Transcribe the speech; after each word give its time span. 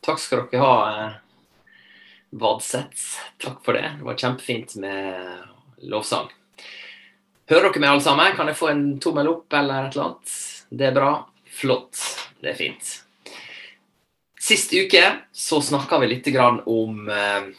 Takk 0.00 0.20
skal 0.20 0.46
dere 0.48 0.62
ha, 0.64 1.10
Vadsets. 2.30 3.18
Takk 3.42 3.64
for 3.64 3.76
det. 3.76 3.88
Det 3.98 4.06
var 4.06 4.16
kjempefint 4.16 4.76
med 4.80 5.84
lovsang. 5.90 6.30
Hører 7.50 7.68
dere 7.68 7.82
meg 7.82 7.90
alle 7.90 8.04
sammen? 8.04 8.34
Kan 8.38 8.48
jeg 8.48 8.56
få 8.56 8.70
en 8.70 8.84
tommel 9.02 9.28
opp 9.28 9.52
eller 9.58 9.88
et 9.88 9.96
eller 9.96 10.06
annet? 10.06 10.34
Det 10.70 10.86
er 10.88 10.96
bra. 10.96 11.12
Flott. 11.50 12.00
Det 12.40 12.52
er 12.52 12.56
fint. 12.56 12.92
Sist 14.40 14.72
uke 14.72 15.02
så 15.36 15.60
snakka 15.60 15.98
vi 16.00 16.12
litt 16.14 16.28
om 16.64 17.08
eh, 17.10 17.50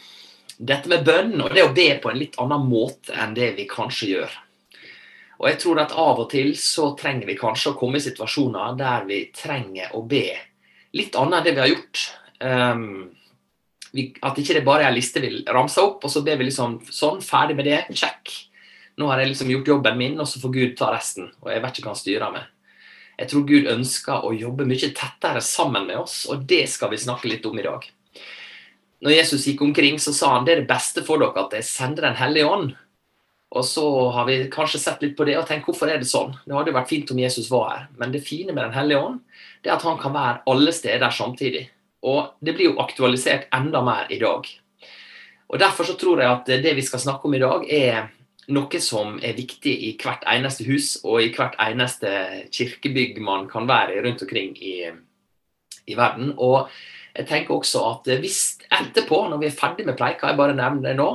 dette 0.58 0.89
med 0.89 1.05
bønn 1.05 1.36
og 1.44 1.53
det 1.53 1.66
å 1.67 1.73
be 1.76 1.89
på 2.02 2.09
en 2.09 2.17
litt 2.17 2.39
annen 2.42 2.66
måte 2.66 3.14
enn 3.14 3.36
det 3.38 3.52
vi 3.59 3.67
kanskje 3.70 4.09
gjør. 4.16 4.39
Og 5.42 5.50
jeg 5.50 5.59
tror 5.62 5.84
at 5.84 5.94
av 5.98 6.23
og 6.23 6.31
til 6.31 6.55
så 6.58 6.92
trenger 6.98 7.30
vi 7.30 7.38
kanskje 7.38 7.73
å 7.73 7.78
komme 7.78 8.00
i 8.00 8.05
situasjoner 8.05 8.80
der 8.80 9.05
vi 9.05 9.28
trenger 9.36 9.94
å 9.98 10.02
be 10.02 10.26
litt 10.98 11.16
annet 11.16 11.38
enn 11.39 11.45
det 11.45 11.53
vi 11.55 11.64
har 11.64 11.72
gjort. 11.72 12.08
Um, 12.41 13.11
vi, 13.92 14.08
at 14.23 14.39
ikke 14.39 14.56
det 14.58 14.66
bare 14.66 14.86
er 14.86 14.92
en 14.92 14.97
liste 14.97 15.22
vi 15.23 15.34
ramser 15.52 15.84
opp, 15.84 16.06
og 16.06 16.14
så 16.14 16.23
ber 16.25 16.39
vi 16.39 16.48
liksom 16.48 16.80
sånn, 16.88 17.22
ferdig 17.25 17.58
med 17.59 17.67
det, 17.67 17.83
check. 17.98 18.31
Nå 19.00 19.08
har 19.09 19.22
jeg 19.22 19.31
liksom 19.31 19.52
gjort 19.52 19.72
jobben 19.72 20.00
min, 20.00 20.20
og 20.20 20.30
så 20.30 20.42
får 20.42 20.53
Gud 20.56 20.75
ta 20.80 20.92
resten. 20.94 21.31
Og 21.44 21.52
jeg 21.52 21.64
vet 21.64 21.80
ikke 21.80 21.89
hva 21.89 21.95
han 21.95 22.02
styrer 22.02 22.33
med. 22.33 22.50
Jeg 23.22 23.30
tror 23.31 23.48
Gud 23.48 23.67
ønsker 23.70 24.25
å 24.25 24.33
jobbe 24.33 24.66
mye 24.66 24.92
tettere 24.98 25.42
sammen 25.45 25.88
med 25.89 26.00
oss, 26.02 26.23
og 26.31 26.45
det 26.50 26.64
skal 26.72 26.92
vi 26.94 27.02
snakke 27.02 27.30
litt 27.30 27.45
om 27.45 27.59
i 27.59 27.66
dag. 27.66 27.83
Når 29.02 29.16
Jesus 29.16 29.48
gikk 29.50 29.64
omkring, 29.66 29.98
så 30.02 30.14
sa 30.14 30.36
han 30.36 30.45
det 30.45 30.53
er 30.53 30.61
det 30.61 30.70
beste 30.70 31.03
for 31.05 31.22
dere 31.22 31.44
at 31.44 31.53
jeg 31.58 31.67
sender 31.67 32.08
Den 32.09 32.20
hellige 32.20 32.50
ånd. 32.50 32.72
Og 33.52 33.66
så 33.67 33.83
har 34.16 34.28
vi 34.30 34.38
kanskje 34.53 34.80
sett 34.80 35.02
litt 35.03 35.17
på 35.17 35.26
det 35.28 35.36
og 35.36 35.48
tenkt 35.50 35.67
hvorfor 35.67 35.89
er 35.92 36.00
det 36.00 36.08
sånn? 36.08 36.31
Det 36.45 36.55
hadde 36.55 36.72
jo 36.72 36.78
vært 36.78 36.92
fint 36.92 37.09
om 37.11 37.20
Jesus 37.20 37.50
var 37.52 37.67
her, 37.73 37.88
men 38.00 38.14
det 38.14 38.23
fine 38.23 38.53
med 38.53 38.64
Den 38.64 38.78
hellige 38.78 39.02
ånd 39.02 39.20
det 39.61 39.70
er 39.70 39.76
at 39.76 39.86
han 39.86 40.00
kan 40.00 40.14
være 40.16 40.44
alle 40.50 40.72
steder 40.73 41.11
samtidig. 41.14 41.66
Og 42.07 42.38
det 42.41 42.55
blir 42.57 42.71
jo 42.71 42.80
aktualisert 42.81 43.49
enda 43.53 43.83
mer 43.85 44.09
i 44.09 44.19
dag. 44.21 44.47
Og 45.52 45.59
Derfor 45.59 45.85
så 45.85 45.97
tror 45.99 46.21
jeg 46.21 46.31
at 46.31 46.49
det 46.63 46.73
vi 46.77 46.85
skal 46.85 47.03
snakke 47.03 47.27
om 47.27 47.35
i 47.35 47.41
dag, 47.43 47.66
er 47.67 48.09
noe 48.52 48.80
som 48.81 49.19
er 49.23 49.38
viktig 49.38 49.73
i 49.88 49.91
hvert 49.99 50.23
eneste 50.27 50.66
hus 50.66 50.95
og 51.03 51.21
i 51.21 51.30
hvert 51.35 51.53
eneste 51.61 52.09
kirkebygg 52.52 53.19
man 53.21 53.45
kan 53.52 53.67
være 53.69 53.97
i 53.97 54.02
rundt 54.05 54.23
omkring 54.25 54.55
i, 54.58 54.75
i 55.88 55.97
verden. 55.99 56.33
Og 56.38 56.71
jeg 57.13 57.27
tenker 57.27 57.55
også 57.55 57.83
at 57.91 58.09
hvis 58.23 58.41
etterpå, 58.71 59.27
når 59.30 59.43
vi 59.43 59.52
er 59.52 59.59
ferdig 59.59 59.86
med 59.86 59.99
pleika, 59.99 60.31
jeg 60.31 60.39
bare 60.39 60.58
nevner 60.58 60.89
det 60.89 60.97
nå, 60.97 61.11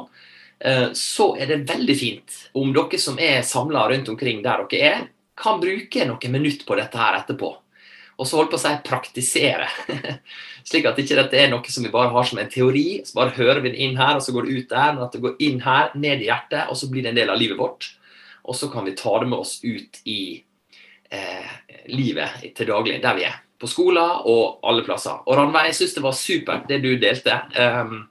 Eh, 0.58 0.92
så 0.92 1.36
er 1.36 1.50
det 1.50 1.64
veldig 1.68 1.96
fint 1.98 2.36
om 2.56 2.72
dere 2.74 2.98
som 3.00 3.18
er 3.20 3.42
samla 3.44 3.86
rundt 3.90 4.08
omkring 4.08 4.42
der 4.44 4.64
dere 4.64 4.90
er, 4.90 5.06
kan 5.36 5.60
bruke 5.60 6.06
noen 6.08 6.32
minutter 6.32 6.64
på 6.64 6.78
dette 6.78 7.00
her 7.00 7.18
etterpå. 7.20 7.50
Og 8.16 8.28
så 8.28 8.38
holdt 8.38 8.52
på 8.54 8.56
å 8.56 8.62
si 8.62 8.72
praktisere. 8.86 9.68
Slik 10.68 10.88
at 10.88 10.98
ikke 10.98 11.18
dette 11.18 11.36
er 11.36 11.50
noe 11.52 11.72
som 11.72 11.84
vi 11.84 11.92
bare 11.92 12.12
har 12.14 12.26
som 12.26 12.40
en 12.40 12.50
teori. 12.50 13.02
Så 13.04 13.18
bare 13.18 13.34
hører 13.36 13.60
vi 13.64 13.74
det 13.74 13.82
inn 13.84 13.98
her, 14.00 14.16
og 14.16 14.24
så 14.24 14.32
går 14.32 14.46
det 14.46 14.56
ut 14.56 14.72
der. 14.72 14.94
Men 14.94 15.04
at 15.04 15.14
det 15.16 15.22
går 15.24 15.36
inn 15.44 15.60
her, 15.64 15.92
ned 15.94 16.24
i 16.24 16.30
hjertet, 16.30 16.70
og 16.72 16.80
så 16.80 16.88
blir 16.92 17.04
det 17.04 17.12
en 17.12 17.20
del 17.20 17.32
av 17.32 17.40
livet 17.40 17.60
vårt. 17.60 17.90
Og 18.46 18.56
så 18.56 18.70
kan 18.72 18.86
vi 18.86 18.96
ta 18.96 19.18
det 19.20 19.28
med 19.28 19.38
oss 19.42 19.58
ut 19.64 20.00
i 20.08 20.20
eh, 21.10 21.52
livet 21.92 22.46
til 22.56 22.70
daglig, 22.70 23.00
der 23.04 23.18
vi 23.18 23.26
er. 23.28 23.40
På 23.60 23.68
skoler 23.70 24.26
og 24.28 24.64
alle 24.68 24.84
plasser. 24.84 25.22
Og 25.24 25.36
Ranveig, 25.36 25.70
jeg 25.70 25.78
syns 25.80 25.96
det 25.96 26.04
var 26.04 26.16
supert 26.16 26.66
det 26.68 26.82
du 26.84 26.90
delte. 27.00 27.38
Um, 27.56 28.02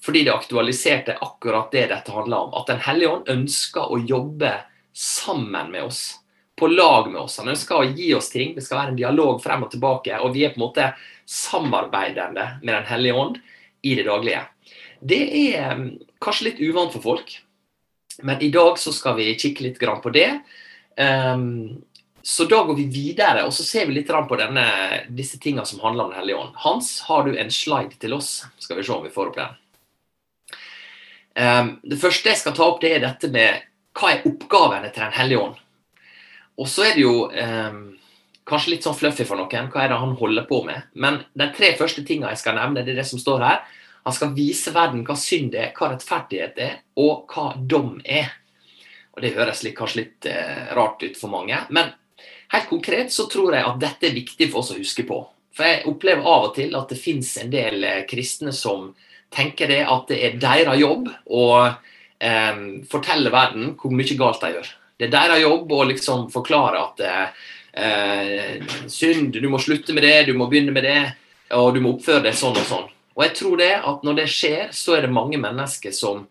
fordi 0.00 0.24
det 0.24 0.34
aktualiserte 0.34 1.16
akkurat 1.20 1.72
det 1.72 1.86
dette 1.92 2.12
handler 2.12 2.46
om. 2.46 2.54
At 2.56 2.68
Den 2.68 2.80
hellige 2.84 3.12
ånd 3.12 3.28
ønsker 3.28 3.92
å 3.92 4.00
jobbe 4.00 4.52
sammen 4.92 5.72
med 5.72 5.88
oss. 5.88 6.19
På 6.60 6.68
lag 6.68 7.08
med 7.08 7.22
oss. 7.22 7.38
Han 7.40 7.50
ønsker 7.54 7.78
å 7.78 7.88
gi 7.88 8.10
oss 8.14 8.28
ting. 8.32 8.54
Det 8.54 8.64
skal 8.66 8.82
være 8.82 8.92
en 8.94 9.00
dialog 9.00 9.40
frem 9.42 9.64
og 9.64 9.72
tilbake. 9.72 10.18
Og 10.20 10.34
vi 10.36 10.44
er 10.44 10.52
på 10.52 10.60
en 10.60 10.66
måte 10.66 10.90
samarbeidende 11.30 12.46
med 12.60 12.74
Den 12.74 12.88
hellige 12.90 13.16
ånd 13.16 13.38
i 13.82 13.94
det 13.96 14.04
daglige. 14.04 14.42
Det 15.00 15.20
er 15.56 15.76
mm, 15.78 15.86
kanskje 16.20 16.50
litt 16.50 16.60
uvant 16.60 16.92
for 16.92 17.04
folk, 17.04 17.30
men 18.26 18.42
i 18.44 18.50
dag 18.52 18.76
så 18.78 18.92
skal 18.92 19.16
vi 19.16 19.32
kikke 19.40 19.64
litt 19.64 19.80
på 19.80 20.12
det. 20.12 20.28
Um, 21.00 21.80
så 22.22 22.44
da 22.44 22.60
går 22.64 22.76
vi 22.76 22.84
videre, 22.92 23.46
og 23.46 23.54
så 23.56 23.64
ser 23.64 23.86
vi 23.88 23.96
litt 23.96 24.10
på 24.10 24.36
denne, 24.36 24.66
disse 25.08 25.38
tingene 25.40 25.64
som 25.64 25.80
handler 25.80 26.04
om 26.04 26.10
Den 26.10 26.20
hellige 26.20 26.36
ånd. 26.36 26.52
Hans, 26.56 27.00
har 27.08 27.24
du 27.24 27.36
en 27.36 27.50
slide 27.50 27.96
til 27.96 28.12
oss? 28.12 28.44
Skal 28.58 28.76
vi 28.76 28.84
se 28.84 28.92
om 28.92 29.04
vi 29.04 29.14
får 29.14 29.32
opp 29.32 29.40
den. 29.40 29.56
Um, 31.40 31.72
det 31.82 31.96
første 32.02 32.28
jeg 32.28 32.42
skal 32.42 32.52
ta 32.52 32.66
opp, 32.66 32.82
det 32.82 32.92
er 32.96 33.06
dette 33.06 33.30
med 33.32 33.64
hva 33.96 34.12
er 34.12 34.26
oppgavene 34.28 34.90
til 34.92 35.06
Den 35.06 35.16
hellige 35.16 35.46
ånd. 35.46 35.56
Og 36.60 36.68
så 36.68 36.90
er 36.90 36.96
det 36.96 37.04
jo 37.04 37.14
eh, 37.32 37.76
kanskje 38.48 38.74
litt 38.74 38.86
sånn 38.86 38.98
fluffy 38.98 39.24
for 39.28 39.40
noen. 39.40 39.70
Hva 39.72 39.84
er 39.84 39.92
det 39.92 40.00
han 40.02 40.16
holder 40.18 40.48
på 40.48 40.62
med? 40.66 40.90
Men 40.92 41.22
de 41.38 41.48
tre 41.56 41.72
første 41.78 42.04
tingene 42.06 42.34
jeg 42.34 42.42
skal 42.42 42.58
nevne, 42.58 42.84
det 42.84 42.94
er 42.94 43.00
det 43.00 43.08
som 43.08 43.22
står 43.22 43.46
her. 43.46 43.62
Han 44.04 44.16
skal 44.16 44.34
vise 44.36 44.72
verden 44.74 45.04
hva 45.06 45.16
synd 45.18 45.56
er, 45.56 45.72
hva 45.76 45.92
rettferdighet 45.92 46.60
er, 46.60 46.76
og 47.00 47.30
hva 47.32 47.52
dom 47.56 47.98
er. 48.04 48.32
Og 49.16 49.24
Det 49.24 49.34
høres 49.36 49.64
litt, 49.66 49.76
kanskje 49.78 50.02
litt 50.02 50.28
eh, 50.30 50.70
rart 50.76 51.02
ut 51.02 51.18
for 51.18 51.32
mange, 51.32 51.58
men 51.74 51.92
helt 52.54 52.70
konkret 52.70 53.12
så 53.12 53.26
tror 53.30 53.54
jeg 53.56 53.66
at 53.66 53.80
dette 53.82 54.08
er 54.08 54.16
viktig 54.16 54.48
for 54.50 54.62
oss 54.62 54.72
å 54.74 54.78
huske 54.78 55.04
på. 55.08 55.20
For 55.56 55.66
jeg 55.66 55.86
opplever 55.90 56.26
av 56.26 56.48
og 56.48 56.56
til 56.56 56.76
at 56.78 56.92
det 56.92 57.00
fins 57.00 57.32
en 57.42 57.50
del 57.52 57.82
uh, 57.82 58.02
kristne 58.08 58.52
som 58.54 58.92
tenker 59.34 59.70
det 59.70 59.80
at 59.82 60.06
det 60.10 60.20
er 60.26 60.38
deres 60.42 60.78
jobb 60.80 61.10
å 61.26 61.46
eh, 61.66 62.62
fortelle 62.90 63.30
verden 63.30 63.74
hvor 63.78 63.92
mye 63.94 64.16
galt 64.18 64.42
de 64.42 64.54
gjør. 64.56 64.70
Det 65.00 65.06
er 65.08 65.14
deres 65.14 65.40
jobb 65.40 65.70
å 65.72 65.84
liksom 65.88 66.26
forklare 66.28 66.80
at 66.82 66.98
eh, 67.72 68.66
synd, 68.84 69.32
du 69.32 69.46
må 69.48 69.60
slutte 69.62 69.94
med 69.96 70.04
det, 70.04 70.26
du 70.28 70.34
må 70.36 70.50
begynne 70.50 70.74
med 70.76 70.84
det, 70.84 70.98
og 71.56 71.72
du 71.72 71.80
må 71.80 71.94
oppføre 71.94 72.26
deg 72.26 72.36
sånn 72.36 72.58
og 72.60 72.66
sånn. 72.68 72.90
Og 73.16 73.24
jeg 73.24 73.32
tror 73.38 73.56
det 73.62 73.70
at 73.78 74.04
når 74.04 74.18
det 74.20 74.26
skjer, 74.28 74.68
så 74.76 74.98
er 74.98 75.06
det 75.06 75.14
mange 75.16 75.40
mennesker 75.40 75.94
som 75.96 76.26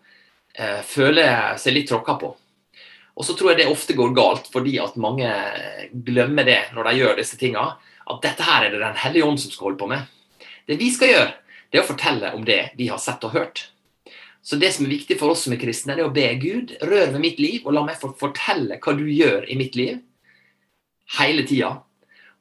eh, 0.54 0.78
føler 0.86 1.58
seg 1.58 1.74
litt 1.74 1.90
tråkka 1.90 2.14
på. 2.22 2.30
Og 3.18 3.26
så 3.26 3.34
tror 3.34 3.52
jeg 3.52 3.60
det 3.64 3.72
ofte 3.72 3.96
går 3.98 4.14
galt, 4.16 4.46
fordi 4.54 4.76
at 4.80 4.94
mange 5.02 5.28
glemmer 6.06 6.46
det 6.46 6.60
når 6.76 6.88
de 6.88 6.94
gjør 7.00 7.18
disse 7.18 7.40
tinga. 7.42 7.66
At 8.06 8.22
dette 8.22 8.46
her 8.46 8.68
er 8.68 8.72
det 8.72 8.84
Den 8.84 9.02
hellige 9.02 9.26
ånd 9.26 9.42
som 9.42 9.50
skal 9.50 9.70
holde 9.70 9.82
på 9.82 9.90
med. 9.90 10.06
Det 10.70 10.78
vi 10.78 10.88
skal 10.94 11.10
gjøre, 11.10 11.34
det 11.70 11.78
er 11.78 11.84
å 11.84 11.90
fortelle 11.90 12.32
om 12.38 12.46
det 12.46 12.62
vi 12.78 12.86
har 12.90 13.02
sett 13.02 13.26
og 13.26 13.34
hørt. 13.34 13.66
Så 14.42 14.56
det 14.56 14.72
som 14.72 14.86
er 14.86 14.94
viktig 14.94 15.18
for 15.20 15.34
oss 15.34 15.44
som 15.44 15.52
er 15.54 15.60
kristne, 15.60 15.94
det 15.96 16.04
er 16.04 16.08
å 16.08 16.14
be 16.14 16.26
Gud 16.40 16.72
rør 16.80 17.12
ved 17.12 17.20
mitt 17.20 17.40
liv, 17.42 17.60
og 17.64 17.76
la 17.76 17.84
meg 17.84 18.00
få 18.00 18.14
fortelle 18.18 18.80
hva 18.80 18.94
du 18.96 19.04
gjør 19.04 19.44
i 19.52 19.56
mitt 19.60 19.76
liv, 19.76 20.00
hele 21.18 21.44
tida. 21.46 21.74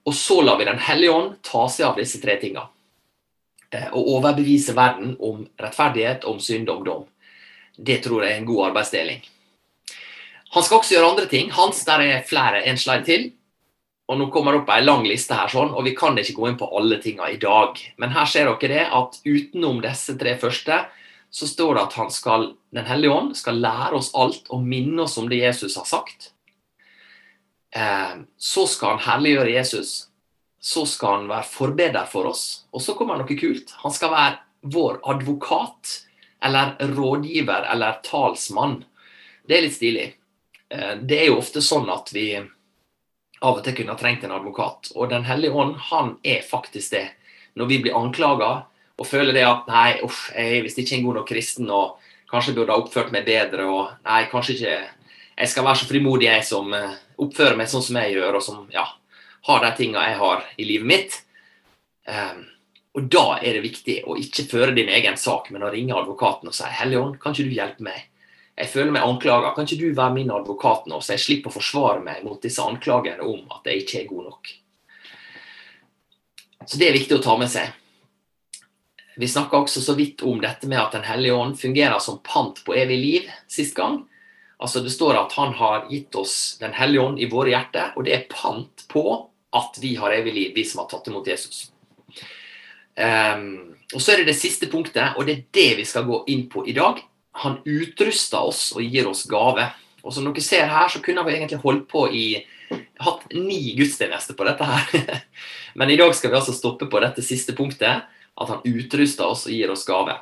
Og 0.07 0.15
så 0.15 0.39
lar 0.41 0.57
vi 0.57 0.65
Den 0.65 0.79
hellige 0.79 1.13
ånd 1.13 1.33
ta 1.43 1.67
seg 1.67 1.89
av 1.89 1.99
disse 1.99 2.21
tre 2.21 2.37
tinga. 2.39 2.69
Eh, 3.71 3.89
og 3.93 4.07
overbevise 4.15 4.73
verden 4.73 5.17
om 5.19 5.43
rettferdighet, 5.59 6.25
om 6.25 6.39
synd 6.39 6.69
og 6.69 6.79
om 6.79 6.85
dom. 6.85 7.03
Det 7.77 7.99
tror 8.03 8.23
jeg 8.23 8.33
er 8.33 8.39
en 8.41 8.47
god 8.47 8.69
arbeidsdeling. 8.69 9.19
Han 10.55 10.66
skal 10.66 10.79
også 10.79 10.95
gjøre 10.95 11.09
andre 11.11 11.27
ting. 11.29 11.51
Hans, 11.53 11.83
der 11.85 12.01
er 12.01 12.25
flere, 12.25 12.63
en 12.66 12.79
slide 12.79 13.05
til. 13.05 13.27
Og 14.09 14.17
nå 14.17 14.29
kommer 14.33 14.55
det 14.55 14.63
opp 14.63 14.71
ei 14.73 14.81
lang 14.81 15.03
liste 15.05 15.37
her, 15.37 15.51
sånn, 15.51 15.75
og 15.77 15.85
vi 15.85 15.93
kan 15.93 16.17
ikke 16.17 16.34
gå 16.34 16.47
inn 16.49 16.57
på 16.57 16.69
alle 16.79 16.97
tinga 17.03 17.28
i 17.29 17.37
dag. 17.37 17.78
Men 18.02 18.16
her 18.16 18.25
ser 18.25 18.49
dere 18.49 18.72
det 18.72 18.85
at 18.97 19.19
utenom 19.22 19.84
disse 19.84 20.16
tre 20.17 20.34
første, 20.41 20.79
så 21.29 21.47
står 21.47 21.76
det 21.76 21.81
at 21.81 21.93
han 21.93 22.11
skal, 22.11 22.53
Den 22.72 22.85
hellige 22.85 23.14
ånd 23.14 23.37
skal 23.37 23.61
lære 23.61 23.97
oss 23.97 24.11
alt 24.17 24.49
og 24.53 24.66
minne 24.66 25.03
oss 25.05 25.17
om 25.17 25.29
det 25.29 25.41
Jesus 25.41 25.78
har 25.78 25.85
sagt. 25.85 26.31
Eh, 27.72 28.22
så 28.37 28.67
skal 28.67 28.97
han 28.97 29.05
herliggjøre 29.05 29.53
Jesus. 29.53 30.09
Så 30.59 30.85
skal 30.90 31.20
han 31.20 31.31
være 31.31 31.49
forbeder 31.49 32.05
for 32.09 32.29
oss. 32.29 32.66
Og 32.73 32.81
så 32.81 32.96
kommer 32.97 33.22
noe 33.22 33.40
kult. 33.40 33.73
Han 33.84 33.93
skal 33.93 34.14
være 34.14 34.37
vår 34.61 35.02
advokat 35.09 35.96
eller 36.43 36.76
rådgiver 36.96 37.67
eller 37.72 38.02
talsmann. 38.03 38.84
Det 39.47 39.58
er 39.58 39.66
litt 39.66 39.78
stilig. 39.78 40.08
Eh, 40.70 40.96
det 41.02 41.22
er 41.22 41.29
jo 41.29 41.40
ofte 41.41 41.61
sånn 41.61 41.90
at 41.93 42.14
vi 42.14 42.31
av 43.40 43.55
og 43.55 43.64
til 43.64 43.78
kunne 43.78 43.93
ha 43.96 43.99
trengt 43.99 44.26
en 44.26 44.35
advokat. 44.35 44.91
Og 44.96 45.09
Den 45.09 45.23
hellige 45.29 45.53
ånd, 45.53 45.78
han 45.93 46.17
er 46.23 46.41
faktisk 46.41 46.91
det. 46.91 47.08
Når 47.55 47.66
vi 47.66 47.79
blir 47.84 47.97
anklaga 47.97 48.66
og 48.99 49.07
føler 49.07 49.34
det 49.35 49.46
at 49.47 49.67
nei, 49.72 49.90
uff, 50.05 50.28
jeg 50.35 50.59
er 50.59 50.66
visst 50.67 50.79
ikke 50.81 50.97
en 50.97 51.05
god 51.07 51.19
nok 51.22 51.29
kristen 51.31 51.72
og 51.72 51.97
kanskje 52.29 52.53
burde 52.57 52.75
ha 52.75 52.81
oppført 52.84 53.13
meg 53.16 53.25
bedre 53.25 53.66
og 53.66 53.93
nei, 54.05 54.25
kanskje 54.31 54.57
ikke 54.57 54.78
jeg 55.40 55.49
skal 55.53 55.63
være 55.63 55.79
så 55.79 55.87
frimodig, 55.87 56.28
jeg 56.28 56.43
som 56.43 56.73
uh, 56.75 56.97
oppfører 57.23 57.55
meg 57.55 57.69
sånn 57.72 57.85
som 57.85 57.96
jeg 58.01 58.17
gjør, 58.17 58.35
og 58.35 58.43
som 58.43 58.66
ja, 58.75 58.84
har 59.47 59.61
de 59.63 59.69
tinga 59.78 60.03
jeg 60.09 60.17
har 60.19 60.41
i 60.59 60.66
livet 60.67 60.90
mitt. 60.91 61.19
Um, 62.03 62.43
Og 62.97 63.05
da 63.05 63.37
er 63.37 63.53
det 63.53 63.61
viktig 63.63 63.96
å 64.09 64.16
ikke 64.17 64.47
føre 64.49 64.73
din 64.75 64.90
egen 64.90 65.16
sak, 65.16 65.52
men 65.53 65.63
å 65.63 65.69
ringe 65.72 65.93
advokaten 65.95 66.49
og 66.49 66.55
si 66.57 66.66
'Helligånd, 66.66 67.19
kan 67.22 67.31
ikke 67.31 67.45
du 67.45 67.55
hjelpe 67.55 67.84
meg?' 67.85 68.07
Jeg 68.57 68.67
føler 68.67 68.91
meg 68.91 69.03
anklaga. 69.03 69.53
Kan 69.55 69.66
ikke 69.66 69.79
du 69.79 69.93
være 69.95 70.13
min 70.13 70.31
advokat 70.31 70.87
nå, 70.87 70.99
så 70.99 71.13
jeg 71.13 71.23
slipper 71.23 71.47
å 71.49 71.53
forsvare 71.53 72.02
meg 72.03 72.23
mot 72.25 72.41
disse 72.41 72.59
anklagene 72.59 73.23
om 73.23 73.45
at 73.55 73.63
jeg 73.63 73.84
ikke 73.84 73.99
er 74.02 74.09
god 74.09 74.23
nok? 74.25 74.49
Så 76.66 76.78
det 76.78 76.90
er 76.90 76.97
viktig 76.97 77.16
å 77.16 77.23
ta 77.23 77.37
med 77.37 77.47
seg. 77.47 77.72
Vi 79.19 79.27
snakka 79.27 79.57
også 79.59 79.81
så 79.83 79.93
vidt 79.97 80.21
om 80.23 80.39
dette 80.39 80.67
med 80.71 80.79
at 80.79 80.93
Den 80.95 81.03
hellige 81.03 81.35
ånd 81.35 81.57
fungerer 81.59 81.99
som 81.99 82.21
pant 82.23 82.61
på 82.63 82.75
evig 82.79 82.97
liv 82.97 83.25
sist 83.51 83.75
gang. 83.75 84.05
Altså 84.59 84.79
Det 84.79 84.93
står 84.93 85.17
at 85.19 85.33
han 85.35 85.53
har 85.59 85.89
gitt 85.89 86.16
oss 86.16 86.57
Den 86.61 86.71
hellige 86.73 87.03
ånd 87.03 87.19
i 87.19 87.27
våre 87.31 87.51
hjerter, 87.51 87.91
og 87.95 88.07
det 88.07 88.16
er 88.16 88.29
pant 88.31 88.85
på 88.87 89.03
at 89.51 89.79
vi 89.81 89.95
har 89.97 90.13
evig 90.13 90.33
liv, 90.33 90.51
vi 90.55 90.63
som 90.63 90.83
har 90.83 90.87
tatt 90.91 91.07
imot 91.09 91.27
Jesus. 91.27 91.71
Um, 92.95 93.73
og 93.95 94.01
Så 94.01 94.13
er 94.13 94.21
det 94.21 94.29
det 94.29 94.37
siste 94.37 94.69
punktet, 94.69 95.17
og 95.17 95.25
det 95.25 95.33
er 95.33 95.45
det 95.57 95.69
vi 95.79 95.85
skal 95.89 96.05
gå 96.05 96.21
inn 96.29 96.45
på 96.51 96.67
i 96.69 96.75
dag. 96.77 97.01
Han 97.41 97.57
utruster 97.66 98.45
oss 98.45 98.69
og 98.75 98.85
gir 98.85 99.09
oss 99.09 99.25
gave. 99.27 99.66
Og 100.03 100.13
som 100.13 100.27
dere 100.27 100.43
ser 100.45 100.69
her, 100.69 100.87
så 100.87 101.01
kunne 101.01 101.25
vi 101.25 101.33
egentlig 101.33 101.63
holdt 101.63 101.87
på 101.89 102.05
i 102.13 102.27
hatt 103.01 103.25
ni 103.33 103.73
gudstjenester 103.75 104.37
på 104.37 104.45
dette 104.47 104.69
her. 104.69 105.23
Men 105.81 105.89
i 105.89 105.97
dag 105.97 106.13
skal 106.16 106.31
vi 106.31 106.39
altså 106.39 106.53
stoppe 106.53 106.85
på 106.85 107.01
dette 107.01 107.25
siste 107.25 107.57
punktet, 107.57 108.05
at 108.40 108.52
han 108.53 108.66
utruster 108.66 109.28
oss 109.28 109.46
og 109.47 109.53
gir 109.53 109.72
oss 109.74 109.86
gave. 109.88 110.16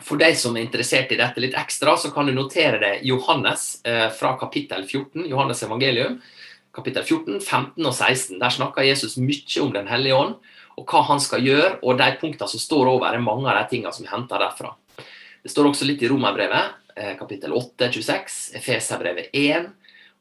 For 0.00 0.16
deg 0.20 0.38
som 0.40 0.56
er 0.56 0.64
interessert 0.64 1.12
i 1.12 1.18
dette 1.20 1.42
litt 1.42 1.56
ekstra, 1.58 1.98
så 2.00 2.10
kan 2.14 2.26
du 2.26 2.32
notere 2.34 2.80
det 2.80 2.92
Johannes 3.06 3.82
eh, 3.84 4.08
fra 4.16 4.34
kapittel 4.40 4.86
14, 4.86 5.26
Johannes 5.28 5.60
evangelium, 5.66 6.16
kapittel 6.72 7.04
14, 7.04 7.40
15 7.40 7.84
og 7.84 7.92
16. 7.92 8.38
Der 8.40 8.54
snakker 8.54 8.86
Jesus 8.86 9.18
mye 9.20 9.64
om 9.64 9.74
Den 9.74 9.90
hellige 9.92 10.16
ånd, 10.16 10.38
og 10.80 10.88
hva 10.88 11.02
han 11.10 11.20
skal 11.20 11.44
gjøre, 11.44 11.74
og 11.84 12.00
de 12.00 12.08
punktene 12.20 12.48
som 12.48 12.62
står 12.62 12.88
over, 12.94 13.12
er 13.12 13.24
mange 13.24 13.50
av 13.50 13.60
de 13.60 13.66
tingene 13.74 13.92
som 13.92 14.06
er 14.06 14.14
henta 14.14 14.40
derfra. 14.40 14.72
Det 15.42 15.50
står 15.52 15.68
også 15.68 15.88
litt 15.88 16.02
i 16.02 16.08
Romerbrevet, 16.08 16.78
eh, 16.96 17.12
kapittel 17.18 17.52
8, 17.52 17.90
26, 17.92 18.40
Efeserbrevet 18.56 19.28
1 19.36 19.68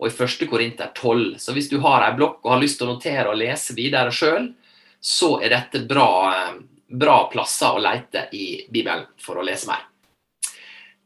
og 0.02 0.10
i 0.10 0.12
1. 0.12 0.48
Korinter 0.50 0.92
12. 0.96 1.38
Så 1.40 1.54
hvis 1.54 1.70
du 1.70 1.78
har 1.80 2.04
ei 2.08 2.16
blokk 2.18 2.42
og 2.44 2.56
har 2.56 2.62
lyst 2.64 2.80
til 2.82 2.90
å 2.90 2.96
notere 2.96 3.30
og 3.30 3.38
lese 3.40 3.76
videre 3.78 4.12
sjøl, 4.12 4.50
så 5.02 5.36
er 5.42 5.54
dette 5.54 5.86
bra, 5.88 6.10
eh, 6.34 6.60
bra 6.92 7.26
plasser 7.32 7.76
å 7.76 7.82
leite 7.82 8.28
i 8.36 8.68
Bibelen 8.70 9.08
for 9.22 9.40
å 9.40 9.46
lese 9.46 9.70
mer. 9.70 9.88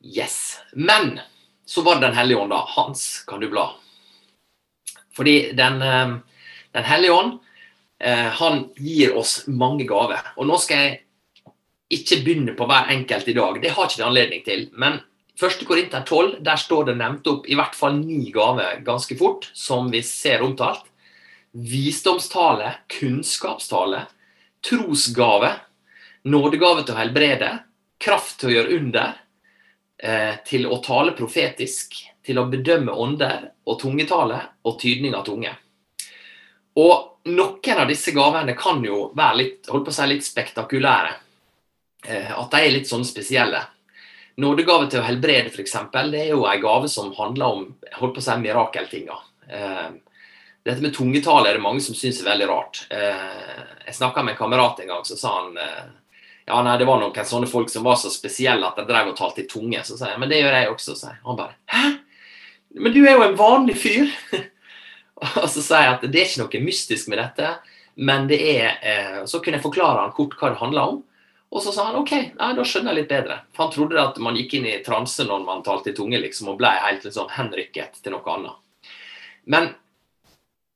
Yes. 0.02 0.60
Men 0.74 1.20
så 1.66 1.82
var 1.82 1.96
det 1.98 2.08
Den 2.08 2.18
hellige 2.18 2.44
ånd, 2.44 2.54
da. 2.54 2.66
Hans 2.76 3.24
kan 3.28 3.40
du 3.40 3.50
bla. 3.50 3.72
Fordi 5.16 5.54
Den, 5.54 5.82
eh, 5.82 6.18
den 6.74 6.84
hellige 6.84 7.14
ånd 7.14 7.40
han 8.06 8.70
gir 8.76 9.16
oss 9.16 9.48
mange 9.48 9.86
gaver. 9.88 10.20
Og 10.36 10.46
nå 10.46 10.58
skal 10.60 10.78
jeg 10.78 10.98
ikke 11.96 12.24
begynne 12.26 12.56
på 12.58 12.68
hver 12.68 12.90
enkelt 12.92 13.28
i 13.28 13.36
dag. 13.38 13.62
Det 13.62 13.72
har 13.72 13.88
ikke 13.88 14.02
det 14.02 14.08
anledning 14.08 14.44
til. 14.46 14.66
Men 14.74 15.00
1. 15.36 15.66
Korinter 15.68 16.02
12 16.08 16.40
der 16.46 16.60
står 16.60 16.90
det 16.90 16.98
nevnt 17.00 17.28
opp 17.28 17.48
i 17.52 17.58
hvert 17.60 17.76
fall 17.76 17.98
ni 18.00 18.32
gaver 18.34 18.80
ganske 18.86 19.18
fort, 19.20 19.50
som 19.54 19.90
vi 19.92 20.02
ser 20.06 20.44
omtalt. 20.46 20.86
Visdomstale, 21.56 22.74
kunnskapstale, 22.92 24.06
trosgave, 24.66 25.52
nådegave 26.26 26.84
til 26.84 26.96
å 26.96 27.00
helbrede, 27.00 27.52
kraft 28.02 28.40
til 28.42 28.50
å 28.50 28.56
gjøre 28.56 28.80
under, 28.80 29.14
eh, 30.00 30.36
til 30.46 30.66
å 30.68 30.82
tale 30.84 31.14
profetisk, 31.18 31.96
til 32.26 32.40
å 32.40 32.50
bedømme 32.50 32.92
ånder 32.92 33.52
og 33.68 33.80
tungetale 33.80 34.42
og 34.66 34.80
tydning 34.82 35.14
av 35.16 35.26
tunge. 35.26 35.54
Og 36.76 37.22
noen 37.26 37.78
av 37.78 37.88
disse 37.88 38.12
gavene 38.12 38.56
kan 38.58 38.84
jo 38.84 39.12
være 39.16 39.38
litt, 39.38 39.68
holdt 39.70 39.86
på 39.86 39.94
å 39.94 39.94
si, 39.94 40.08
litt 40.08 40.26
spektakulære. 40.26 41.14
Eh, 42.08 42.32
at 42.40 42.52
de 42.52 42.58
er 42.58 42.72
litt 42.72 42.90
sånn 42.90 43.06
spesielle. 43.06 43.62
Nådegave 44.38 44.90
til 44.90 45.00
å 45.00 45.06
helbrede, 45.06 45.54
f.eks., 45.54 45.78
det 46.12 46.20
er 46.20 46.34
jo 46.34 46.46
en 46.46 46.62
gave 46.62 46.90
som 46.90 47.14
handler 47.14 47.46
om 47.46 47.76
holdt 47.94 48.18
på 48.18 48.20
å 48.20 48.26
si, 48.26 48.36
mirakeltinga. 48.42 49.18
Eh, 49.48 49.90
dette 50.66 50.82
med 50.82 50.94
tungetale 50.94 51.50
er 51.50 51.54
det 51.54 51.64
mange 51.64 51.80
som 51.86 51.96
syns 51.96 52.20
er 52.20 52.32
veldig 52.32 52.48
rart. 52.50 52.88
Jeg 52.90 53.94
snakka 53.94 54.24
med 54.24 54.34
en 54.34 54.38
kamerat 54.40 54.80
en 54.82 54.88
gang, 54.88 55.04
så 55.06 55.14
sa 55.16 55.34
han 55.44 55.60
ja, 56.46 56.62
nei, 56.62 56.76
det 56.78 56.86
var 56.86 57.00
noen 57.02 57.26
sånne 57.26 57.50
folk 57.50 57.72
som 57.74 57.86
var 57.88 57.98
så 57.98 58.12
spesielle 58.14 58.68
at 58.68 58.78
de 58.78 58.86
drev 58.86 59.10
og 59.10 59.18
talte 59.18 59.42
i 59.42 59.48
tunge. 59.50 59.82
Så 59.86 59.98
sa 59.98 60.12
jeg 60.12 60.22
men 60.22 60.30
det 60.30 60.44
gjør 60.44 60.58
jeg 60.60 60.74
også. 60.74 60.98
Så 60.98 61.14
han 61.14 61.40
bare 61.40 61.56
hæ? 61.72 61.96
Men 62.76 62.94
du 62.94 63.02
er 63.06 63.16
jo 63.16 63.24
en 63.26 63.40
vanlig 63.40 63.78
fyr! 63.82 64.12
og 65.42 65.48
så 65.50 65.64
sier 65.64 65.88
jeg 65.88 65.96
at 65.96 66.06
det 66.06 66.22
er 66.22 66.30
ikke 66.30 66.44
noe 66.44 66.68
mystisk 66.68 67.10
med 67.10 67.22
dette, 67.24 67.56
men 67.96 68.28
det 68.28 68.40
er 68.52 69.24
Så 69.26 69.40
kunne 69.40 69.58
jeg 69.58 69.64
forklare 69.64 70.02
han 70.04 70.14
kort 70.14 70.36
hva 70.38 70.52
det 70.52 70.60
handla 70.60 70.90
om. 70.92 71.04
Og 71.56 71.64
så 71.64 71.72
sa 71.72 71.86
han 71.88 71.96
OK, 71.96 72.12
nei, 72.36 72.52
da 72.58 72.66
skjønner 72.68 72.92
jeg 72.92 73.00
litt 73.00 73.14
bedre. 73.14 73.40
For 73.56 73.66
han 73.66 73.74
trodde 73.74 74.02
at 74.02 74.18
man 74.22 74.36
gikk 74.36 74.58
inn 74.58 74.68
i 74.68 74.82
transe 74.84 75.24
når 75.24 75.46
man 75.48 75.64
talte 75.64 75.94
i 75.94 75.96
tunge, 75.96 76.20
liksom, 76.20 76.50
og 76.52 76.60
ble 76.60 76.72
helt 76.84 77.06
liksom, 77.08 77.30
henrykket 77.32 78.02
til 78.04 78.14
noe 78.14 78.34
annet. 78.34 78.94
Men 79.48 79.70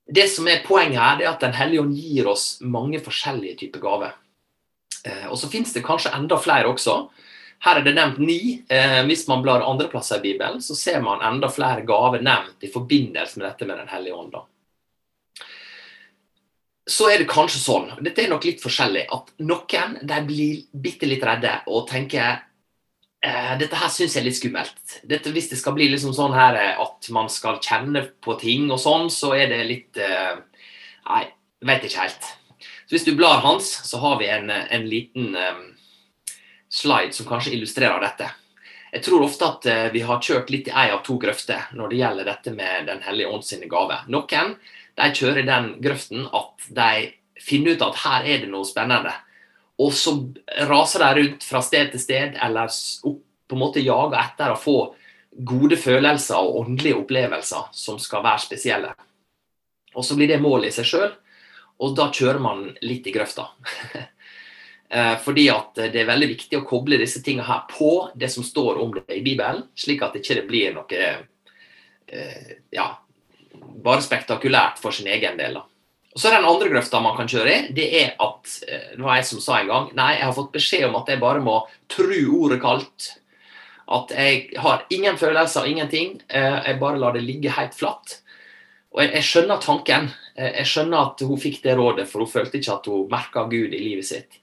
det 0.09 0.29
som 0.31 0.47
er 0.49 0.63
poenget 0.65 1.01
her, 1.01 1.17
det 1.19 1.27
er 1.27 1.33
at 1.33 1.43
Den 1.43 1.57
hellige 1.57 1.83
ånd 1.83 1.97
gir 1.97 2.29
oss 2.31 2.45
mange 2.61 3.01
forskjellige 3.03 3.59
typer 3.65 3.83
gaver. 3.83 4.15
Eh, 5.05 5.27
og 5.29 5.37
så 5.39 5.49
finnes 5.51 5.73
det 5.73 5.85
kanskje 5.85 6.13
enda 6.15 6.37
flere 6.41 6.71
også. 6.71 6.99
Her 7.63 7.79
er 7.79 7.85
det 7.85 7.95
nevnt 7.95 8.21
ni. 8.23 8.39
Eh, 8.71 9.01
hvis 9.07 9.25
man 9.27 9.43
blar 9.43 9.65
andre 9.65 9.89
plasser 9.91 10.19
i 10.19 10.31
Bibelen, 10.31 10.61
så 10.63 10.75
ser 10.75 11.01
man 11.03 11.23
enda 11.25 11.49
flere 11.51 11.85
gaver 11.87 12.23
nevnt 12.23 12.63
i 12.63 12.71
forbindelse 12.71 13.39
med 13.39 13.49
dette 13.49 13.67
med 13.67 13.77
Den 13.83 13.93
hellige 13.95 14.15
ånd. 14.15 14.39
så 16.89 17.05
er 17.05 17.19
det 17.21 17.29
kanskje 17.29 17.59
sånn, 17.61 17.83
dette 18.01 18.23
er 18.23 18.31
nok 18.31 18.47
litt 18.47 18.63
forskjellig, 18.63 19.03
at 19.13 19.27
noen 19.45 19.91
de 20.01 20.15
blir 20.25 20.63
bitte 20.73 21.05
litt 21.05 21.21
redde 21.21 21.51
og 21.69 21.83
tenker 21.85 22.39
eh, 23.21 23.51
dette 23.61 23.77
her 23.77 23.91
syns 23.93 24.15
jeg 24.15 24.23
er 24.23 24.25
litt 24.25 24.39
skummelt. 24.39 24.95
Dette, 25.05 25.29
hvis 25.29 25.51
det 25.51 25.59
skal 25.61 25.75
bli 25.77 25.85
liksom 25.91 26.15
sånn 26.17 26.33
her 26.33 26.57
at 26.81 27.11
man 27.13 27.29
skal 27.29 27.61
kjenne 27.61 28.07
på 28.25 28.33
ting 28.41 28.71
og 28.73 28.81
sånn, 28.81 29.05
så 29.13 29.35
er 29.37 29.53
det 29.53 29.61
litt 29.69 30.01
Nei, 30.01 31.23
vet 31.61 31.85
ikke 31.85 32.07
helt. 32.07 32.33
Så 32.89 32.95
Hvis 32.95 33.05
du 33.05 33.15
blar 33.15 33.43
hans, 33.45 33.67
så 33.85 33.97
har 34.01 34.17
vi 34.17 34.27
en, 34.33 34.49
en 34.49 34.85
liten 34.89 35.35
um, 35.35 35.65
slide 36.73 37.13
som 37.13 37.27
kanskje 37.29 37.51
illustrerer 37.53 38.01
dette. 38.01 38.31
Jeg 38.89 39.03
tror 39.05 39.27
ofte 39.27 39.45
at 39.45 39.67
uh, 39.69 39.91
vi 39.93 40.01
har 40.01 40.23
kjørt 40.25 40.49
litt 40.49 40.71
i 40.71 40.73
ei 40.73 40.87
av 40.89 41.03
to 41.05 41.19
grøfter 41.21 41.67
når 41.77 41.91
det 41.91 41.99
gjelder 41.99 42.29
dette 42.31 42.53
med 42.55 42.89
Den 42.89 43.03
hellige 43.05 43.29
ånd 43.29 43.45
sine 43.45 43.69
gaver. 43.69 44.09
Noen 44.09 44.55
de 44.97 45.11
kjører 45.21 45.45
den 45.45 45.69
grøften 45.85 46.25
at 46.33 46.65
de 46.81 46.89
finner 47.37 47.77
ut 47.77 47.85
at 47.91 48.01
her 48.07 48.25
er 48.25 48.41
det 48.41 48.49
noe 48.49 48.65
spennende. 48.65 49.13
Og 49.77 49.93
så 49.93 50.15
raser 50.73 51.05
de 51.05 51.21
rundt 51.21 51.45
fra 51.45 51.61
sted 51.61 51.93
til 51.93 52.01
sted, 52.01 52.41
eller 52.41 52.73
på 53.05 53.53
en 53.53 53.65
måte 53.67 53.85
jager 53.85 54.17
etter 54.17 54.57
å 54.57 54.57
få 54.57 54.79
gode 55.45 55.77
følelser 55.77 56.41
og 56.41 56.63
åndelige 56.65 56.97
opplevelser 57.05 57.69
som 57.69 58.01
skal 58.01 58.25
være 58.25 58.47
spesielle. 58.49 58.97
Og 59.93 60.01
så 60.01 60.17
blir 60.17 60.33
det 60.33 60.41
målet 60.41 60.73
i 60.73 60.79
seg 60.81 60.89
sjøl, 60.89 61.11
og 61.79 61.95
da 61.95 62.09
kjører 62.11 62.41
man 62.43 62.65
litt 62.85 63.07
i 63.07 63.15
grøfta. 63.15 63.49
Eh, 64.91 65.19
fordi 65.21 65.43
at 65.53 65.75
det 65.93 65.99
er 66.01 66.07
veldig 66.09 66.27
viktig 66.31 66.57
å 66.57 66.65
koble 66.65 66.97
disse 66.97 67.19
tingene 67.21 67.45
her 67.45 67.59
på 67.69 68.09
det 68.17 68.25
som 68.33 68.41
står 68.41 68.79
om 68.81 68.95
det 68.95 69.19
i 69.19 69.21
Bibelen, 69.21 69.67
slik 69.77 70.01
at 70.01 70.15
det 70.15 70.23
ikke 70.23 70.47
blir 70.47 70.71
noe 70.73 71.01
eh, 72.09 72.55
ja, 72.73 72.87
bare 73.85 74.01
spektakulært 74.01 74.81
for 74.81 74.89
sin 74.89 75.11
egen 75.13 75.37
del. 75.37 75.59
Og 75.59 76.17
så 76.17 76.31
er 76.31 76.39
Den 76.39 76.49
andre 76.49 76.71
grøfta 76.73 77.03
man 77.05 77.13
kan 77.19 77.29
kjøre 77.29 77.51
i, 77.53 77.59
det 77.77 77.85
er 77.99 78.15
at 78.17 78.55
eh, 78.65 78.87
det 78.95 79.05
var 79.05 79.19
jeg 79.19 79.27
som 79.29 79.43
sa 79.45 79.59
en 79.59 79.69
gang 79.69 79.93
Nei, 79.93 80.09
jeg 80.15 80.25
har 80.25 80.33
fått 80.39 80.57
beskjed 80.57 80.87
om 80.87 80.97
at 81.03 81.13
jeg 81.13 81.21
bare 81.21 81.45
må 81.45 81.59
tru 81.93 82.17
ordet 82.39 82.57
kaldt. 82.65 83.11
At 83.93 84.15
jeg 84.17 84.57
har 84.57 84.87
ingen 84.89 85.21
følelser, 85.21 85.69
ingenting. 85.69 86.17
Jeg 86.33 86.81
bare 86.81 86.97
lar 86.97 87.13
det 87.13 87.27
ligge 87.29 87.53
helt 87.53 87.77
flatt. 87.77 88.23
Og 88.95 89.03
jeg, 89.03 89.13
jeg, 89.13 89.25
skjønner 89.27 89.61
tanken. 89.61 90.09
Jeg 90.39 90.67
skjønner 90.67 91.11
at 91.11 91.23
hun 91.27 91.41
fikk 91.41 91.59
det 91.63 91.75
rådet, 91.77 92.07
for 92.09 92.23
hun 92.23 92.31
følte 92.31 92.57
ikke 92.57 92.77
at 92.79 92.87
hun 92.89 93.09
merka 93.11 93.45
Gud 93.51 93.75
i 93.75 93.81
livet 93.81 94.07
sitt. 94.07 94.39